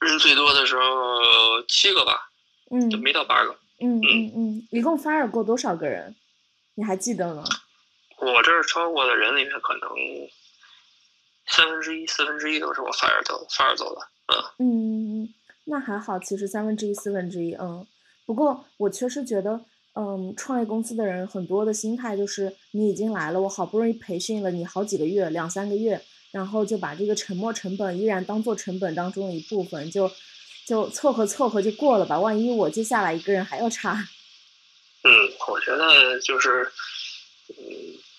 [0.00, 2.28] 人最多的时候七个吧，
[2.70, 3.56] 嗯就没到八个。
[3.80, 6.14] 嗯嗯嗯，一共 fire 过多少个人？
[6.74, 7.44] 你还记得吗？
[8.18, 9.90] 我这儿超过的人里面，可能
[11.46, 14.00] 三分之一、四分之一都是我 fire 走 fire 走的。
[14.58, 17.86] 嗯，嗯，那还好，其实三分之一、四分之一，嗯。
[18.24, 26.00] 不过我确实觉得，嗯，创业公司的人很多的心态就是，你已经来了，我好不容易培训了你好几个月，两三个月，
[26.32, 30.10] 然后就把这个沉没成本依然当做成本当中的一部分，就
[30.66, 32.18] 就凑合凑合就过了吧。
[32.18, 33.92] 万一我接下来一个人还要差，
[35.04, 35.12] 嗯，
[35.48, 36.70] 我觉得就是，
[37.48, 37.56] 嗯，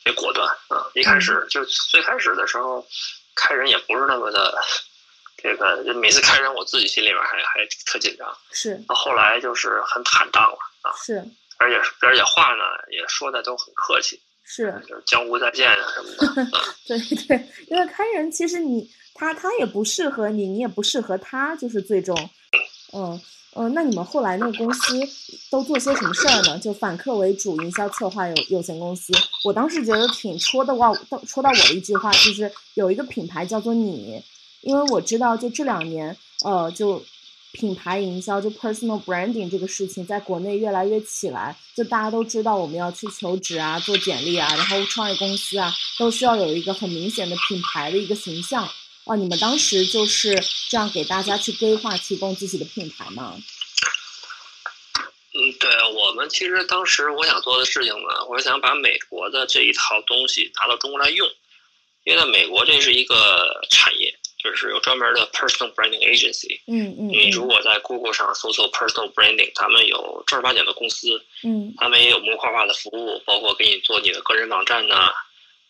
[0.05, 0.87] 得果断啊！
[0.95, 2.85] 一开始就最开始的时候，
[3.35, 4.57] 开人也不是那么的，
[5.35, 8.25] 这个就每次开人，我自己心里面还还特紧张。
[8.53, 11.23] 是到后来就是很坦荡了啊，是
[11.57, 16.57] 而且而且话呢也说的都很客气，是，就是江湖再见啊什么的。
[16.57, 22.15] 啊 对对，因为开人其实你他他也不适合你，你也不适合他，就是最终，
[22.97, 23.21] 嗯
[23.55, 24.99] 嗯，那你们后来那个公司
[25.49, 26.59] 都做些什么事儿呢？
[26.59, 29.11] 就反客为主营销策划有有限公司，
[29.43, 34.21] 我当时觉得挺戳的话，到戳到我的一句话，就是有一个品牌叫做你，
[34.61, 37.03] 因为我知道就这两年，呃，就
[37.53, 48.67] 品牌营销就 personal branding 这个事情在国内越来越起来，就大家都知道我们要去求职啊、做简历啊，然后创业公司啊，都需要有一个很明显的品牌的一个形象。
[49.07, 50.37] 啊，你们当时就是
[50.69, 53.37] 这样给大家去规划、提供自己的品牌吗？
[55.33, 61.27] 嗯，对我们其实当时我想做的事情呢，我是想把美国的这一套东西拿到中国来用，
[62.03, 66.59] 因为在美国这是一个产业，就是有专门的 personal branding agency。
[66.65, 75.11] 嗯嗯你如果在 Google 上搜索 personal branding，他们有正儿八经的公司，嗯他们也有模块化的服务，包括给你做你的个人网站呐、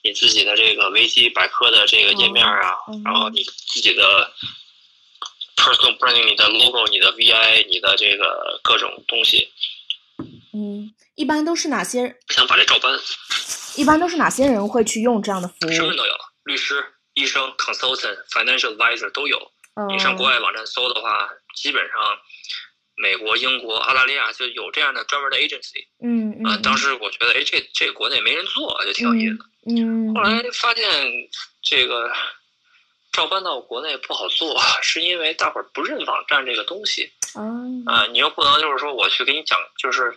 [0.08, 4.32] 你自己的这个维基百科的这个页面啊，嗯然后你自己的
[5.58, 9.52] personal branding，你的 logo、你的 VI、你的这个各种东西，
[10.54, 12.16] 嗯，一般都是哪些？
[12.30, 12.98] 想把这照搬，
[13.76, 15.72] 一般都是哪些人会去用这样的服务？
[15.72, 16.14] 什么人都有，
[16.46, 16.82] 律师、
[17.16, 19.38] 医生、consultant、financial advisor 都有。
[19.76, 21.96] 嗯你上国外网站搜的话，基本上
[22.98, 26.60] 美国、英国、澳大利亚就有这样的专门的 agency 嗯嗯啊。
[26.64, 29.46] 当时我觉得，哎，这这国内没人做，就挺有意思的。
[29.70, 30.86] 嗯后来发现
[31.62, 32.12] 这个
[33.12, 37.44] 照搬到国内不好做，是因为大伙儿不认网站这个东西啊
[37.86, 38.08] 啊。
[38.08, 40.12] 你又不能就是说我去给你讲，就是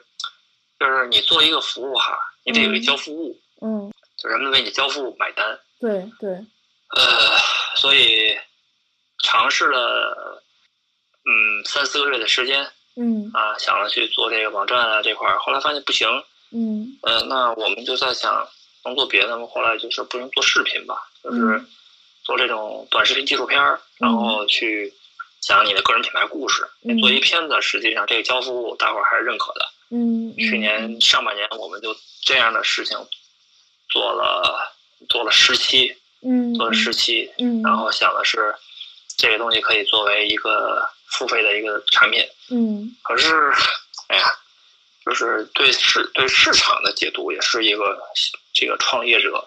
[0.78, 5.58] 就是你做一个服务哈，你得有一交付物，嗯就人们为你交付物买单。
[5.80, 6.30] 对对
[6.96, 7.38] 呃，
[7.76, 8.36] 所以
[9.22, 10.42] 尝试了
[11.24, 16.08] 嗯三四个月的时间嗯啊，想着去做这个网站啊这块儿，后来发现不行，
[16.52, 18.48] 嗯呃，那我们就在想
[18.84, 19.46] 能做别的吗？
[19.46, 21.66] 后来就是不能做视频吧，就是嗯
[22.24, 24.92] 做这种短视频技术片儿，然后去
[25.40, 26.66] 讲你的个人品牌故事。
[26.82, 29.68] 嗯做一片子，实际上这个交付大伙儿还是认可的。
[29.92, 32.96] 嗯去年上半年我们就这样的事情
[33.88, 34.72] 做了
[35.08, 38.54] 做了十期，嗯做了十期，嗯然后想的是
[39.16, 42.24] 这个东西可以作为一个付费的一个产品。
[42.50, 43.52] 嗯可是，
[44.08, 44.32] 哎呀，
[45.04, 47.98] 就是对市对市场的解读也是一个
[48.52, 49.46] 这个创业者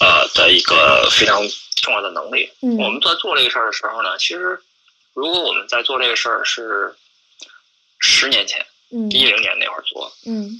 [0.00, 1.40] 呃的一个非常
[1.82, 2.50] 重要的能力。
[2.62, 4.60] 嗯我们在做这个事儿的时候呢，其实
[5.14, 6.94] 如果我们在做这个事儿是
[8.00, 10.50] 十年前，嗯一零年那会儿做，嗯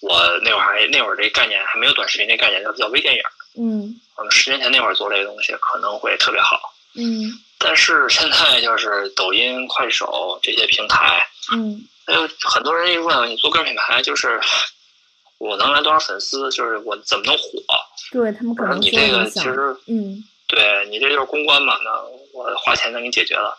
[0.00, 3.22] 我那会儿还那会儿这概念还没有短视频这概念，叫叫微电影。
[3.56, 7.32] 嗯我们十年前那会儿做这个东西可能会特别好，嗯
[7.64, 14.38] 但是现在就是抖音、快手这些平台，嗯还有很多人一问你做个人品牌，就是
[15.38, 17.42] 我能来多少粉丝，就是我怎么能火？
[18.12, 21.90] 对他们可能你这个其实嗯对你这就是公关嘛，那
[22.34, 23.56] 我花钱能给你解决了，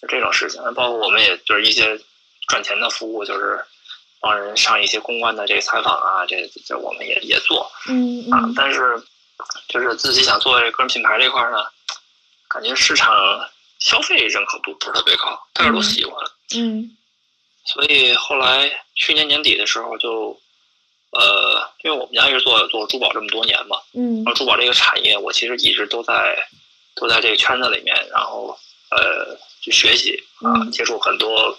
[0.00, 0.62] 就这种事情。
[0.74, 1.98] 包括我们也就是一些
[2.46, 3.58] 赚钱的服务，就是
[4.20, 8.38] 帮人上一些公关的这个采访啊，这这我们也也做嗯啊。
[8.44, 8.96] 嗯但是
[9.68, 11.58] 就是自己想做这个人品牌这块儿呢，
[12.48, 13.14] 感觉市场
[13.78, 16.14] 消费认可度不是特别高，大家都喜欢。
[16.54, 16.96] 嗯。
[17.64, 20.38] 所以后来去年年底的时候就，
[21.10, 24.22] 呃，因为我们家一直做做珠宝这么多年嘛，嗯。
[24.24, 26.36] 然后珠宝这个产业，我其实一直都在
[26.94, 28.56] 都在这个圈子里面，然后
[28.90, 30.70] 呃去学习啊，嗯。
[30.70, 31.58] 接触很多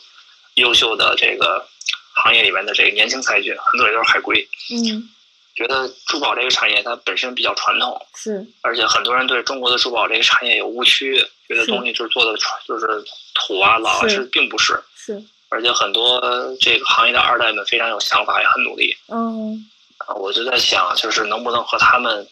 [0.55, 1.67] 优秀的这个
[2.15, 4.47] 行业里面的这个年轻才俊，很多也都是海归。
[4.71, 5.09] 嗯，
[5.57, 11.17] 觉得珠宝这个产业它本身比较传统，是，而且很多人对中国的珠宝这个产业有误区，
[11.47, 12.85] 觉得东西就是做的传就是
[13.33, 14.79] 土啊老啊，是其实并不是。
[14.95, 16.21] 是，而且很多
[16.61, 18.95] 这个行业的二代们非常有想法，也很努力。
[19.07, 19.67] 嗯
[20.05, 22.27] 啊，我就在想，就是能不能和他们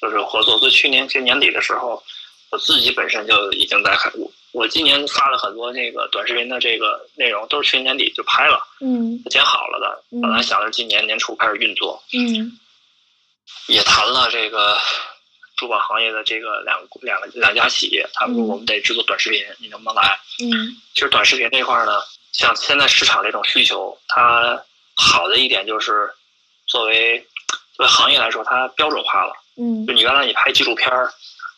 [0.00, 0.58] 就是合作。
[0.58, 2.02] 所以去年其实年底的时候，
[2.50, 10.02] 我自己本身就已经在看我我今年发了很多那个短视频的这个内容，都是去年年底就拍了，嗯剪好了的。
[10.10, 12.58] 嗯本来想着今年年初开始运作，嗯
[13.66, 14.78] 也谈了这个
[15.56, 20.18] 珠宝行业的这个两两个两家企业，他们说嗯我们得制作短视频，你能不能来？
[20.42, 22.00] 嗯其实短视频这块儿呢，
[22.32, 24.60] 像现在市场这种需求，它
[24.96, 26.12] 好的一点就是，
[26.66, 27.24] 作为
[27.74, 29.32] 作为行业来说，它标准化了。
[29.56, 31.12] 嗯就你原来你拍纪录片儿，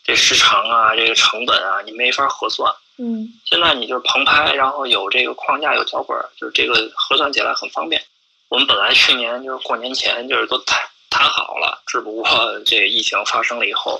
[0.05, 2.72] 这时长啊，这个成本啊，你没法核算。
[2.99, 8.03] 嗯现在你就是棚拍，然后有这个框架，有脚本儿，就是这个核算起来很方便。
[8.49, 10.81] 我们本来去年就是过年前就是都谈
[11.16, 13.98] 谈好了，只不过这疫情发生了以后，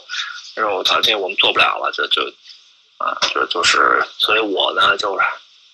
[0.55, 2.23] 然后我操，这我们做不了了，就就
[2.99, 5.25] 啊，就就是，所以我呢就是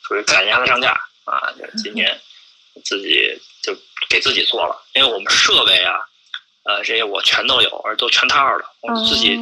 [0.06, 0.92] 属于赶鸭子上架
[1.24, 2.16] 啊，就今年
[2.84, 3.74] 自己就
[4.08, 5.98] 给自己做了，因为我们设备啊，
[6.62, 9.36] 呃，这些我全都有，而都全套的，我们自己、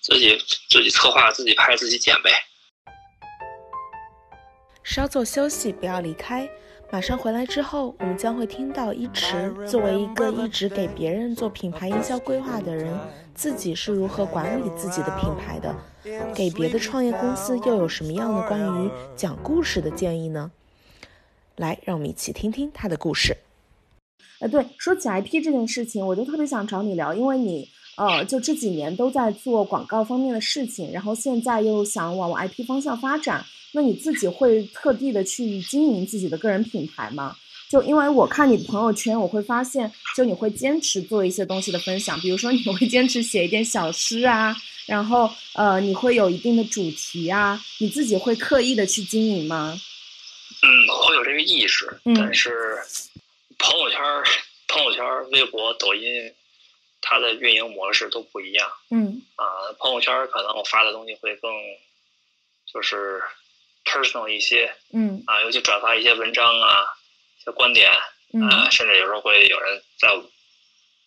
[0.00, 2.32] 自己自己策划、自己拍、自己剪呗。
[4.82, 6.48] 稍作休息，不要离开。
[6.90, 12.98] 马上回来之后，我们将会听到一池作为一个一直给别人做品牌营销规划的人，
[13.34, 15.76] 自己是如何管理自己的品牌的，
[16.34, 20.50] 给别的创业公司又有什么样的关于讲故事的建议呢？
[21.56, 23.36] 来，让我们一起听听他的故事。
[24.40, 33.44] 呃，对，说起 IP 这件事情，我就特别想找你聊，因为你呃，就这几年都在做广告方面的事情，然后现在又想往 IP 方向发展。
[33.72, 37.36] 那你自己会特地的去经营自己的个人品牌吗？
[37.68, 49.78] 就因为我看你的朋友圈，我会发现，就你会坚持做一些东西的分享，比如说你会坚持写一点小诗啊，然后呃，你会有一定的主题啊，你自己会刻意的去经营吗？
[50.62, 52.78] 嗯，会有这个意识，嗯但是
[53.58, 54.24] 朋友圈儿、
[54.66, 56.32] 朋友圈儿、微博、抖音，
[57.02, 59.44] 它的运营模式都不一样嗯啊。
[59.78, 61.50] 朋友圈儿可能我发的东西会更
[62.72, 63.20] 就是
[63.88, 66.84] personal 一些嗯啊，尤其转发一些文章啊、
[67.40, 67.98] 一些观点啊，
[68.32, 70.08] 嗯甚至有时候会有人在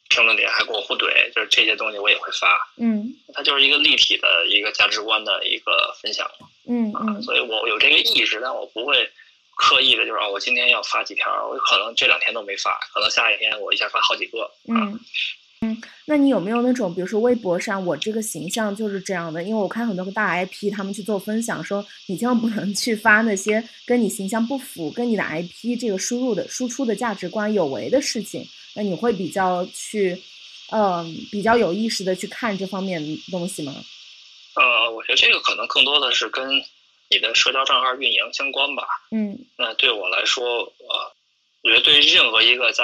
[0.09, 2.59] 评论里还跟我互怼，就是这些东西我也会发。
[2.77, 6.47] 嗯它就是一个立体的一个价值观的一个分享嘛。
[6.47, 9.09] 啊，嗯嗯所以我有这个意识，但我不会
[9.55, 14.51] 刻意的，就是啊，我今天要发几条，我可能这两天都没发，可能下一天我一下发好几个。
[14.67, 14.99] 嗯
[15.63, 19.43] 嗯，那你有没有那种，比如说微博上我这个形象就是这样的？
[19.43, 28.43] 因为我看很多个大 IP 他们去做分享，说你千万不能去发那些跟你形象不符、跟你的 IP 这个输入的输出的价值观有违的事情。
[28.75, 30.19] 那你会比较去，
[30.71, 33.75] 嗯、比较有意识的去看这方面的东西吗？
[34.55, 36.49] 呃，我觉得这个可能更多的是跟
[37.09, 38.83] 你的社交账号运营相关吧。
[39.11, 41.13] 嗯那对我来说，呃，
[41.63, 42.83] 我觉得对于任何一个在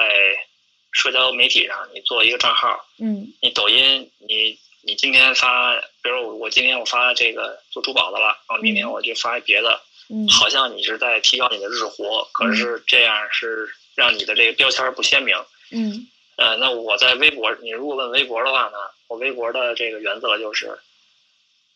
[0.98, 3.32] 社交媒体上你做一个账号，嗯。
[3.40, 8.90] 你抖音，你你今天发，比如我我今天我发这个做珠宝的了，然后明天嗯。
[8.90, 9.80] 我就发别的，
[10.10, 10.28] 嗯。
[10.28, 15.36] 好像你是在提高你的日活，可是这样是让你的这个标签不鲜明。
[15.72, 16.08] 嗯。
[16.38, 20.80] 呃，那我在微博，你如果问微博的话呢，我微博的这个原则就是，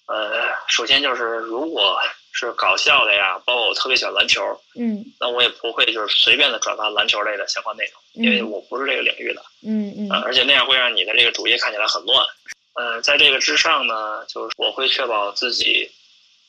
[0.07, 1.99] 呃，首先就是如果
[2.33, 4.41] 是搞笑的呀，包括我特别喜欢篮球，
[4.75, 5.05] 嗯。
[5.19, 10.09] 那我也不会就是随便的转发篮球类的相关内容，因为我不是这个领域的，嗯嗯。
[10.09, 12.25] 呃，而且那样会让你的这个主页看起来很乱。
[12.73, 15.89] 呃，在这个之上呢，就是我会确保自己，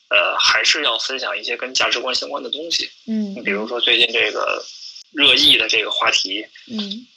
[0.09, 2.89] 呃，还是要分享一些跟价值观相关的东西。
[3.07, 4.63] 嗯，你比如说最近这个
[5.11, 7.07] 热议的这个话题，嗯。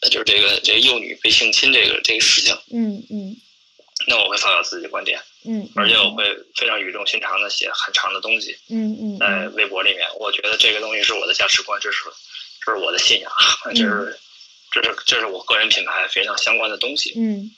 [0.00, 3.36] 呃就是这个这个幼女被性侵这个这个事情，嗯嗯。
[4.06, 6.24] 那我会发表自己的观点，嗯，而且我会
[6.56, 10.06] 非常语重心长的写很长的东西嗯嗯在微博里面。
[10.18, 12.04] 我觉得这个东西是我的价值观，这是
[12.64, 13.30] 这是我的信仰，
[13.74, 14.18] 这是
[14.70, 17.14] 这是这是我个人品牌非常相关的东西。
[17.16, 17.50] 嗯，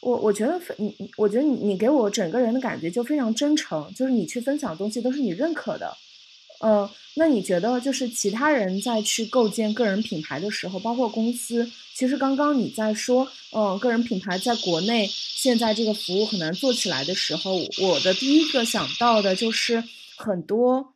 [0.00, 5.96] 我我觉得非你你，我觉得你你给我整个人的感觉就非常真诚，就是你去分享的东西都是你认可的。
[6.60, 19.84] 嗯，那你觉得就是其他人在去构建个人品牌的时候，包括公司，其实刚刚你在说，嗯、个人品牌在国内现在这个服务很难做起来的时候，我的第一个想到的就是
[20.16, 20.94] 很多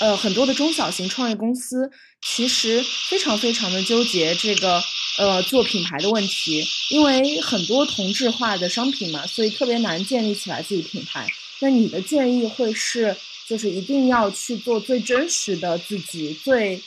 [0.00, 1.90] 呃很多的中小型创业公司
[2.22, 4.80] 其实非常非常的纠结这个
[5.18, 11.26] 呃做品牌的问题，因为很多同质化的商品嘛，所以特别难建立起来自己品牌。
[11.60, 13.16] 那你的建议会是，
[13.48, 16.78] 就是一定要去做最真实的自己，最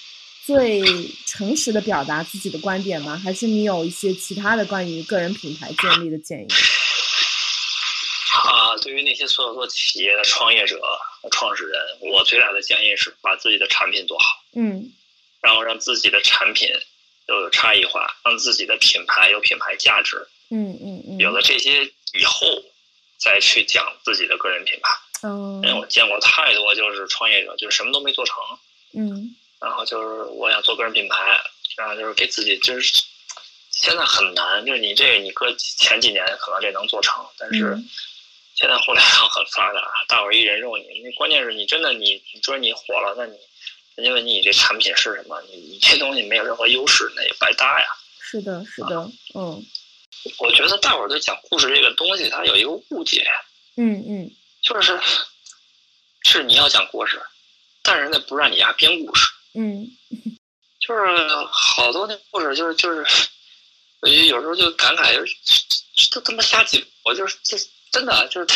[0.45, 0.84] 最
[1.26, 3.18] 诚实的表达自己的观点吗？
[3.18, 6.47] 还是你有一些其他的关于个人品牌建立的建议？
[8.45, 10.80] 啊，对于那些所有做企业的创业者、
[11.32, 11.80] 创始人，
[12.12, 14.91] 我最大的建议是把自己的产品做好，嗯，
[15.41, 16.70] 然后让自己的产品
[17.26, 22.45] 都有差异化，让自己的品牌有品牌价值，嗯嗯嗯，有了这些以后。
[23.24, 28.36] 再去讲自己的个人品牌，嗯，因为我见过太多就是创业者，就是什么都没做成，
[28.93, 31.41] 嗯，然后就是我想做个人品牌，
[31.78, 33.01] 然后就是给自己就是
[33.69, 37.78] 现在很难，就是你这个你搁前几年可能这能做成，但是
[38.55, 43.38] 现在互联网很发达，大伙儿一人肉你，那关键是你真的你你说你火了，那你
[43.95, 47.86] 人家问你你这产品是什么，你你这东西没有任何优势，那也白搭呀。
[48.19, 49.63] 是的，是的，嗯。
[50.38, 53.26] 我觉得大伙儿对讲故事这个东西，它有一个误解。
[53.76, 54.32] 嗯嗯，
[54.62, 54.99] 就是
[56.24, 57.22] 是你要讲故事，
[57.82, 59.28] 但是人家不让你呀编故事。
[59.53, 59.86] 嗯，
[60.80, 61.01] 就是
[61.51, 63.05] 好多那故事，就是就是，
[64.01, 66.82] 我有时候就感慨，就是都他妈瞎讲。
[67.03, 67.57] 我就是这
[67.91, 68.47] 真的就是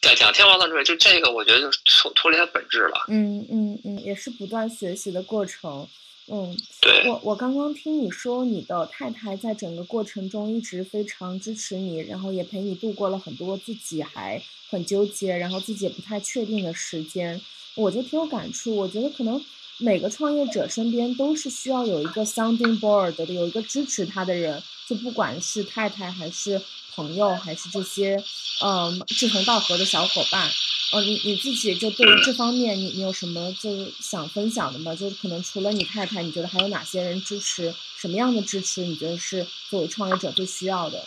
[0.00, 3.04] 讲讲天王乱坠，就这个我觉得就脱脱离它本质了。
[3.08, 5.88] 嗯嗯嗯，也是不断学习的过程。
[6.28, 17.40] 嗯，对我我刚刚听你说，你的太太在整个过程中一直非常支持你，然后也陪你度过了很多自己还很纠结，然后自己也不太确定的时间，
[17.76, 18.74] 我就挺有感触。
[18.74, 19.40] 我觉得可能
[19.78, 26.60] 每个创业者身边都是需要有一个 sounding board 的，有一个支持他的人，就不管是太太还是
[26.96, 28.16] 朋友，还是这些
[28.64, 30.50] 嗯志同道合的小伙伴。
[30.92, 34.94] 哦，你你自己就对于这方面，你你有什么就是想分享的吗？
[34.94, 37.74] 就是可能除了你太太，你觉得还有哪些人支持？
[37.98, 38.82] 什么样的支持？
[38.82, 41.04] 你觉得是作为创业者最需要的？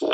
[0.00, 0.10] 我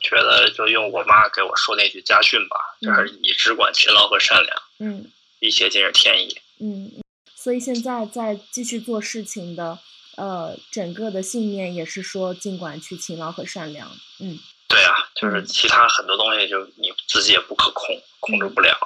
[0.00, 5.04] 觉得就用我妈给我说那句家训吧，就是你只管勤劳和善良，嗯，
[5.40, 6.34] 一切尽是天意。
[6.60, 6.90] 嗯，
[7.36, 9.78] 所以现在在继续做事情的，
[10.20, 13.90] 呃，整个的信念也是说，尽管去勤劳和善良。
[14.18, 17.98] 嗯，对啊，就是其他很多东西，就你自己也不可控。
[18.22, 18.76] 控制不了，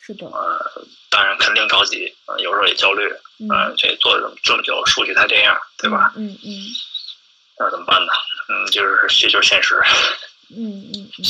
[0.00, 6.12] 是的，呃，当然肯定着急，呃，有时候也焦虑，嗯，这做这么这么久，数据才这样，对吧？
[6.16, 6.66] 嗯嗯，
[7.56, 8.12] 那怎么办呢？
[8.48, 9.80] 嗯，就是这就是现实。
[10.48, 11.24] 嗯嗯嗯，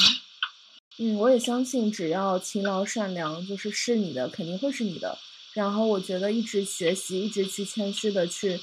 [0.96, 5.18] 嗯，我也相信，只要勤劳善良，就是是你的，肯定会是你的。
[5.52, 8.58] 然后我觉得一直学习，一直去谦虚的去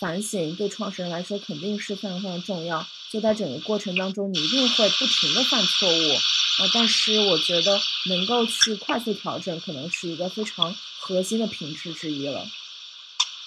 [0.00, 2.84] 反省，对创始人来说肯定是非常非常重要。
[3.12, 6.14] 就在整个过程当中，你一定会不停的犯错误。
[6.58, 12.46] 啊，但是我觉得能够去快速调整，可能是一个非常核心的品质之一了。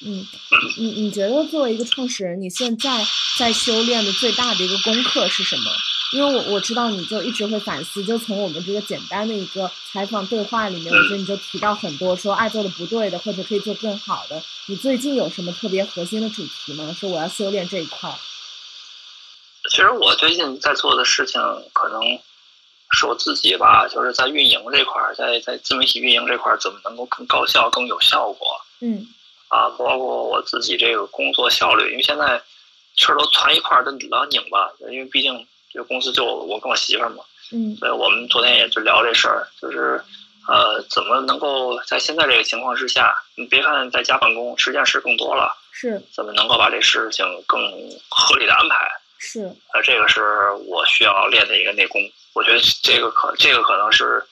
[0.06, 0.26] 嗯，
[0.78, 3.06] 你你觉得作为一个创始人，你现在
[3.38, 5.72] 在修炼的最大的一个功课是什么？
[6.14, 14.42] 因为我我知道你就一直会反思，就从我们这个简单的一个采访对话里面，我觉得你就提到很多说爱做的不对的，或者可以做更好的。
[14.68, 16.96] 你最近有什么特别核心的主题吗？
[16.98, 18.10] 说我要修炼这一块。
[19.70, 21.42] 其实我最近在做的事情
[21.74, 22.02] 可能。
[22.96, 28.56] 是我自己吧，就是在运营这块儿，在在自媒体运营这块儿，怎么能够更高效、更有效果？
[28.82, 29.08] 嗯，
[29.48, 32.40] 啊，包括我自己这个工作效率，因为现在
[32.96, 34.72] 事儿都攒一块儿，都老拧巴。
[34.92, 35.34] 因为毕竟
[35.74, 40.00] 这个公司就我跟我媳妇儿嘛，嗯，所以我们昨天也就聊这事儿，就是
[40.48, 47.60] 呃，怎么能够在现在这个情况之下，你别看在家办公，实际上事更多了，是，怎么能够把这事情更
[48.10, 48.88] 合理的安排？
[49.18, 52.02] 是，呃，这个是我需要练的一个内功。
[52.34, 54.24] 我觉得这个可这个可能是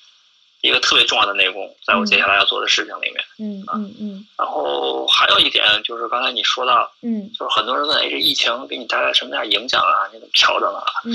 [0.62, 3.26] 一个特别重要的内功，在我接下来要做的事情里面。
[3.40, 4.28] 嗯嗯嗯。
[4.38, 10.06] 然后还有一点就是刚才你说到，嗯，就是很多人问，哎，这疫情给你带来什么样影响啊？
[10.14, 10.84] 你怎么调整啊？
[11.06, 11.12] 嗯，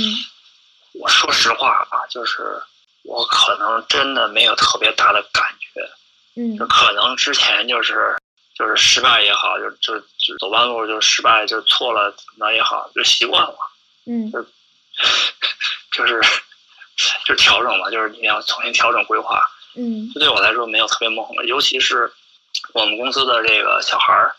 [1.01, 2.61] 我说实话啊，就是
[3.05, 5.81] 我可能真的没有特别大的感觉。
[6.35, 8.17] 嗯，就可能之前就是
[8.59, 13.57] 就是失败也好，就就就走弯路就失败就错了那也好，就习惯了。
[14.07, 14.45] 嗯，就
[15.95, 16.21] 就是。
[17.25, 19.47] 就调整了，就是你要重新调整规划。
[19.75, 22.11] 嗯，这对我来说没有特别猛的，尤其是
[22.73, 24.35] 我们公司的这个小孩儿，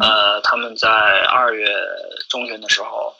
[0.00, 0.88] 呃，他们在
[1.30, 1.74] 二月
[2.28, 3.14] 中旬的时候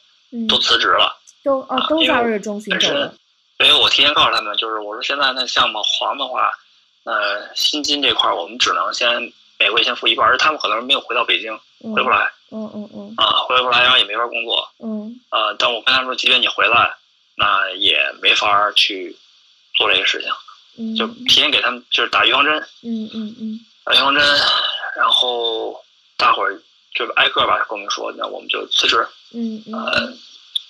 [0.49, 3.15] 都辞职了，都哦都在二月中旬走了。
[3.61, 6.53] 因为我提前告诉他们，就是我说现在那项目黄的话，
[7.05, 9.09] 呃，薪金这块我们只能先
[9.59, 11.59] 每个月先付一半，而他们可能没有回到北京，
[11.95, 12.31] 回不来。
[12.51, 13.15] 嗯嗯嗯。
[13.17, 14.69] 啊，回不来，然后也没法工作。
[14.81, 15.19] 嗯。
[15.31, 16.95] 呃，但我跟他说，即便你回来。
[17.37, 19.17] 那也没法去
[19.75, 20.21] 做这个事
[20.77, 22.59] 情，就提前给他们就是打预防针。
[22.83, 23.61] 嗯嗯嗯。
[23.85, 24.25] 打预防针，
[24.97, 25.81] 然后
[26.17, 26.61] 大伙儿
[26.95, 29.07] 就挨个吧跟我们说，那我们就辞职。
[29.33, 30.13] 嗯嗯呃，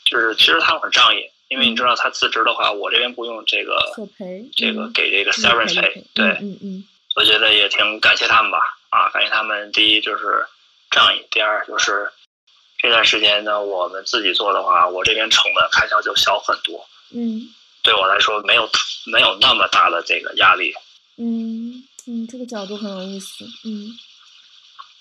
[0.04, 8.58] 就是其实他们很仗义，因为你知道他辞职的话，我这边不用这个索赔，这个嗯给这个 severance pay，赔对，嗯嗯我觉得也挺感谢他们吧。
[8.90, 10.46] 啊，感谢他们，第一就是
[10.90, 12.10] 仗义，第二就是
[12.79, 17.49] 这段时间呢，我们自己做的话，我这边成本开销就小很多，嗯
[17.83, 18.68] 对我来说没有
[19.12, 20.72] 没有那么大的这个压力。
[21.16, 23.45] 嗯嗯，这个角度很有意思。
[23.64, 23.91] 嗯，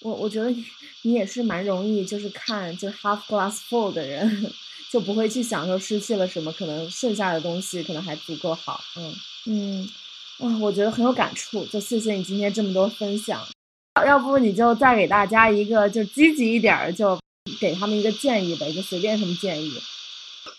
[0.02, 0.64] 我我觉得你
[1.02, 4.54] 你也是蛮容易，就是看就是 half glass full 的人，
[4.92, 8.80] 就不会去想说失去了什么，可能剩下的东西可能还足够好。
[8.98, 9.14] 嗯
[9.48, 9.90] 嗯，
[10.40, 13.46] 啊，我觉得很有感触，就谢谢你今天这么多分享。
[14.06, 17.20] 要不你就再给大家一个就积极一点儿，就
[17.60, 19.82] 给他们一个建议呗，就随便什么建议。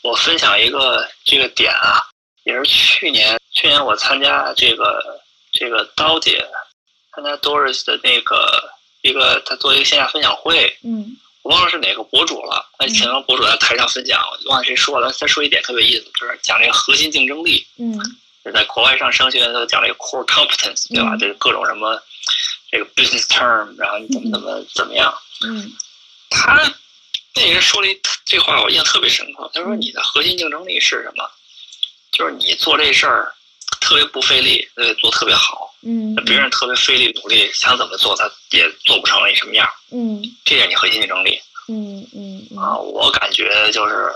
[0.03, 2.03] 我分享一个这个点啊，
[2.45, 5.21] 也是去年去年我参加这个
[5.53, 6.45] 这个刀姐
[7.15, 8.71] 参加 Doris 的那个
[9.03, 11.17] 一个他做一个线下分享会，嗯。
[11.43, 17.97] 我忘了是哪个博主了，那请个博主在台上分享，我忘了谁说了，他说一点特别有意思，就是讲这个核心竞争力，嗯。
[18.45, 21.11] 就在国外上商学院都讲这个 core competence，对吧？
[21.13, 21.19] 嗯。
[21.21, 22.03] 这个各种什么
[22.69, 25.15] 这个 business term，然后你怎么怎么怎么样，
[25.47, 25.73] 嗯。
[26.31, 26.61] 他
[27.37, 29.49] 那人说了一这话，我印象特别深刻。
[29.55, 31.25] 他说：“你的核心竞争力是什么？
[32.13, 33.31] 就是你做这事儿
[33.81, 35.75] 特别不费力，呃，做特别好。
[35.83, 39.69] 嗯那别人特别费力努力，想怎么做，他也做不成那什么样。
[39.93, 42.77] 嗯这是你核心竞争力嗯嗯啊！
[42.79, 44.11] 我感觉就是，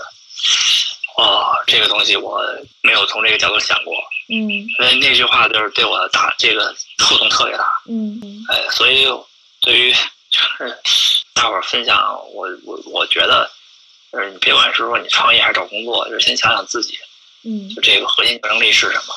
[1.17, 2.41] 哦，这个东西我
[2.81, 3.93] 没有从这个角度想过。
[4.29, 7.65] 嗯那那句话就是对我的大这个触动特别大。
[7.87, 9.07] 嗯嗯哎，所以
[9.61, 9.91] 对于
[10.31, 10.77] 就是
[11.33, 11.97] 大伙儿分享，
[12.33, 13.49] 我我我觉得，
[14.11, 16.97] 就是你别管是说你创业还是找工作，就是先想想自己，
[17.43, 17.69] 嗯。
[17.73, 19.13] 就这个核心竞争力是什么，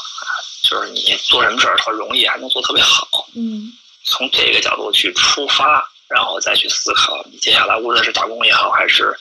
[0.69, 3.73] 就是你做什么事儿特容易，还能做特别好，嗯。
[4.05, 9.19] 从这个角度去出发，然后再去思考你接下来无论是打工也好，还是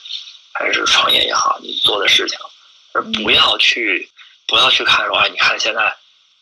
[0.52, 2.38] 还是创业也好，你做的事情，
[2.92, 4.08] 而不要去
[4.46, 5.94] 不要去看说，哎，你看现在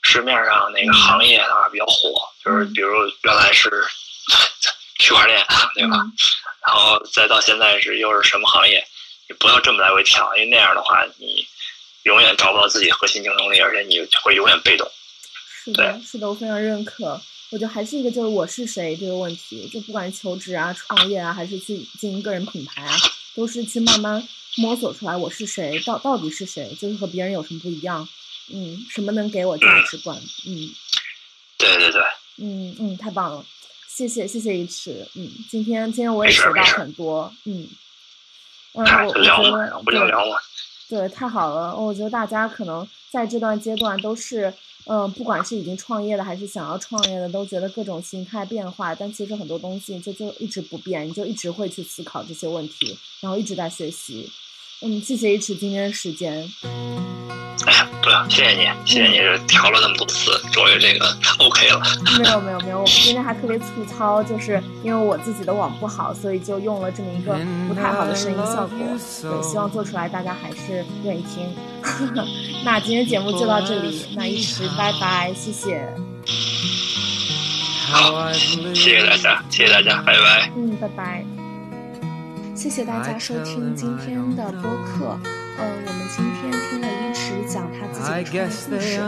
[0.03, 2.93] 市面上那个行业啊比较火，就是比如
[3.23, 3.71] 原来是
[5.03, 5.45] 区块链，
[5.75, 5.99] 对吧？
[6.65, 8.87] 然后再到现在是又是什么行业，
[9.29, 11.47] 你不要这么来回跳，因为那样的话，你
[12.05, 14.91] 永远找不到自己核心竞争力，而且你会永远被动。
[15.65, 17.21] 是的，是的，我非常认可。
[17.51, 22.97] 我觉得还是一个就是我是谁这个问题，就不管是求职啊、创业啊，还是去经营个人品牌啊，
[23.37, 24.27] 都是去慢慢
[24.57, 28.09] 摸索出来我是谁，到到底是谁，就是和别人有什么不一样，
[28.53, 30.71] 嗯，什么能给我价值观，嗯
[31.59, 32.03] 对对对，
[32.39, 33.45] 嗯嗯，太棒了，
[33.95, 37.69] 谢谢谢谢一池，嗯，今天今天我也学到很多，嗯
[38.73, 40.39] 嗯，哎，我我觉得然后不聊聊嘛。
[40.89, 41.77] 对，太好了！
[41.77, 44.53] 我觉得大家可能在这段阶段都是，
[44.87, 48.95] 嗯、不管是已经创业的还是想要创业的，都觉得各种心态变化。
[48.95, 54.31] 但其实很多东西就就一直不变，你就一直会去思考这些问题，然后一直在学习。
[54.81, 56.51] 嗯，谢谢一池今天的时间。
[57.93, 61.81] 哎呀，不要，谢谢你，谢谢你，这调了那么多次，终于这个 OK 了。
[62.19, 67.39] 没有没有没有，我们今天还特别粗糙，就是因为我自己的网不好，所以就用了这么一个
[67.69, 68.79] 不太好的声音效果。
[68.79, 71.55] 对，希望做出来大家还是愿意听。
[72.65, 75.87] 那今天节目就到这里，那一时拜拜，谢谢。
[77.91, 80.51] 好，谢谢大家，谢谢大家，拜拜。
[80.57, 81.25] 嗯，拜拜。
[82.55, 85.19] 谢谢大家收听今天的播客。
[85.59, 86.87] 呃，我们今天听了
[87.33, 89.01] 一池讲他自己的故事。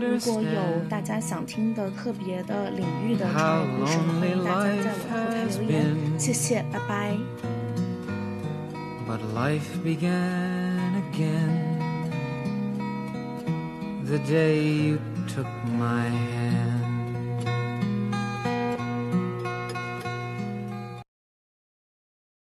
[0.00, 6.18] 如果有大家想听的特别的领域的创业故事，欢迎大家在我的后台留言。
[6.18, 7.16] 谢谢，拜拜。
[9.06, 11.78] But life began again
[14.04, 16.39] the day you took my hand.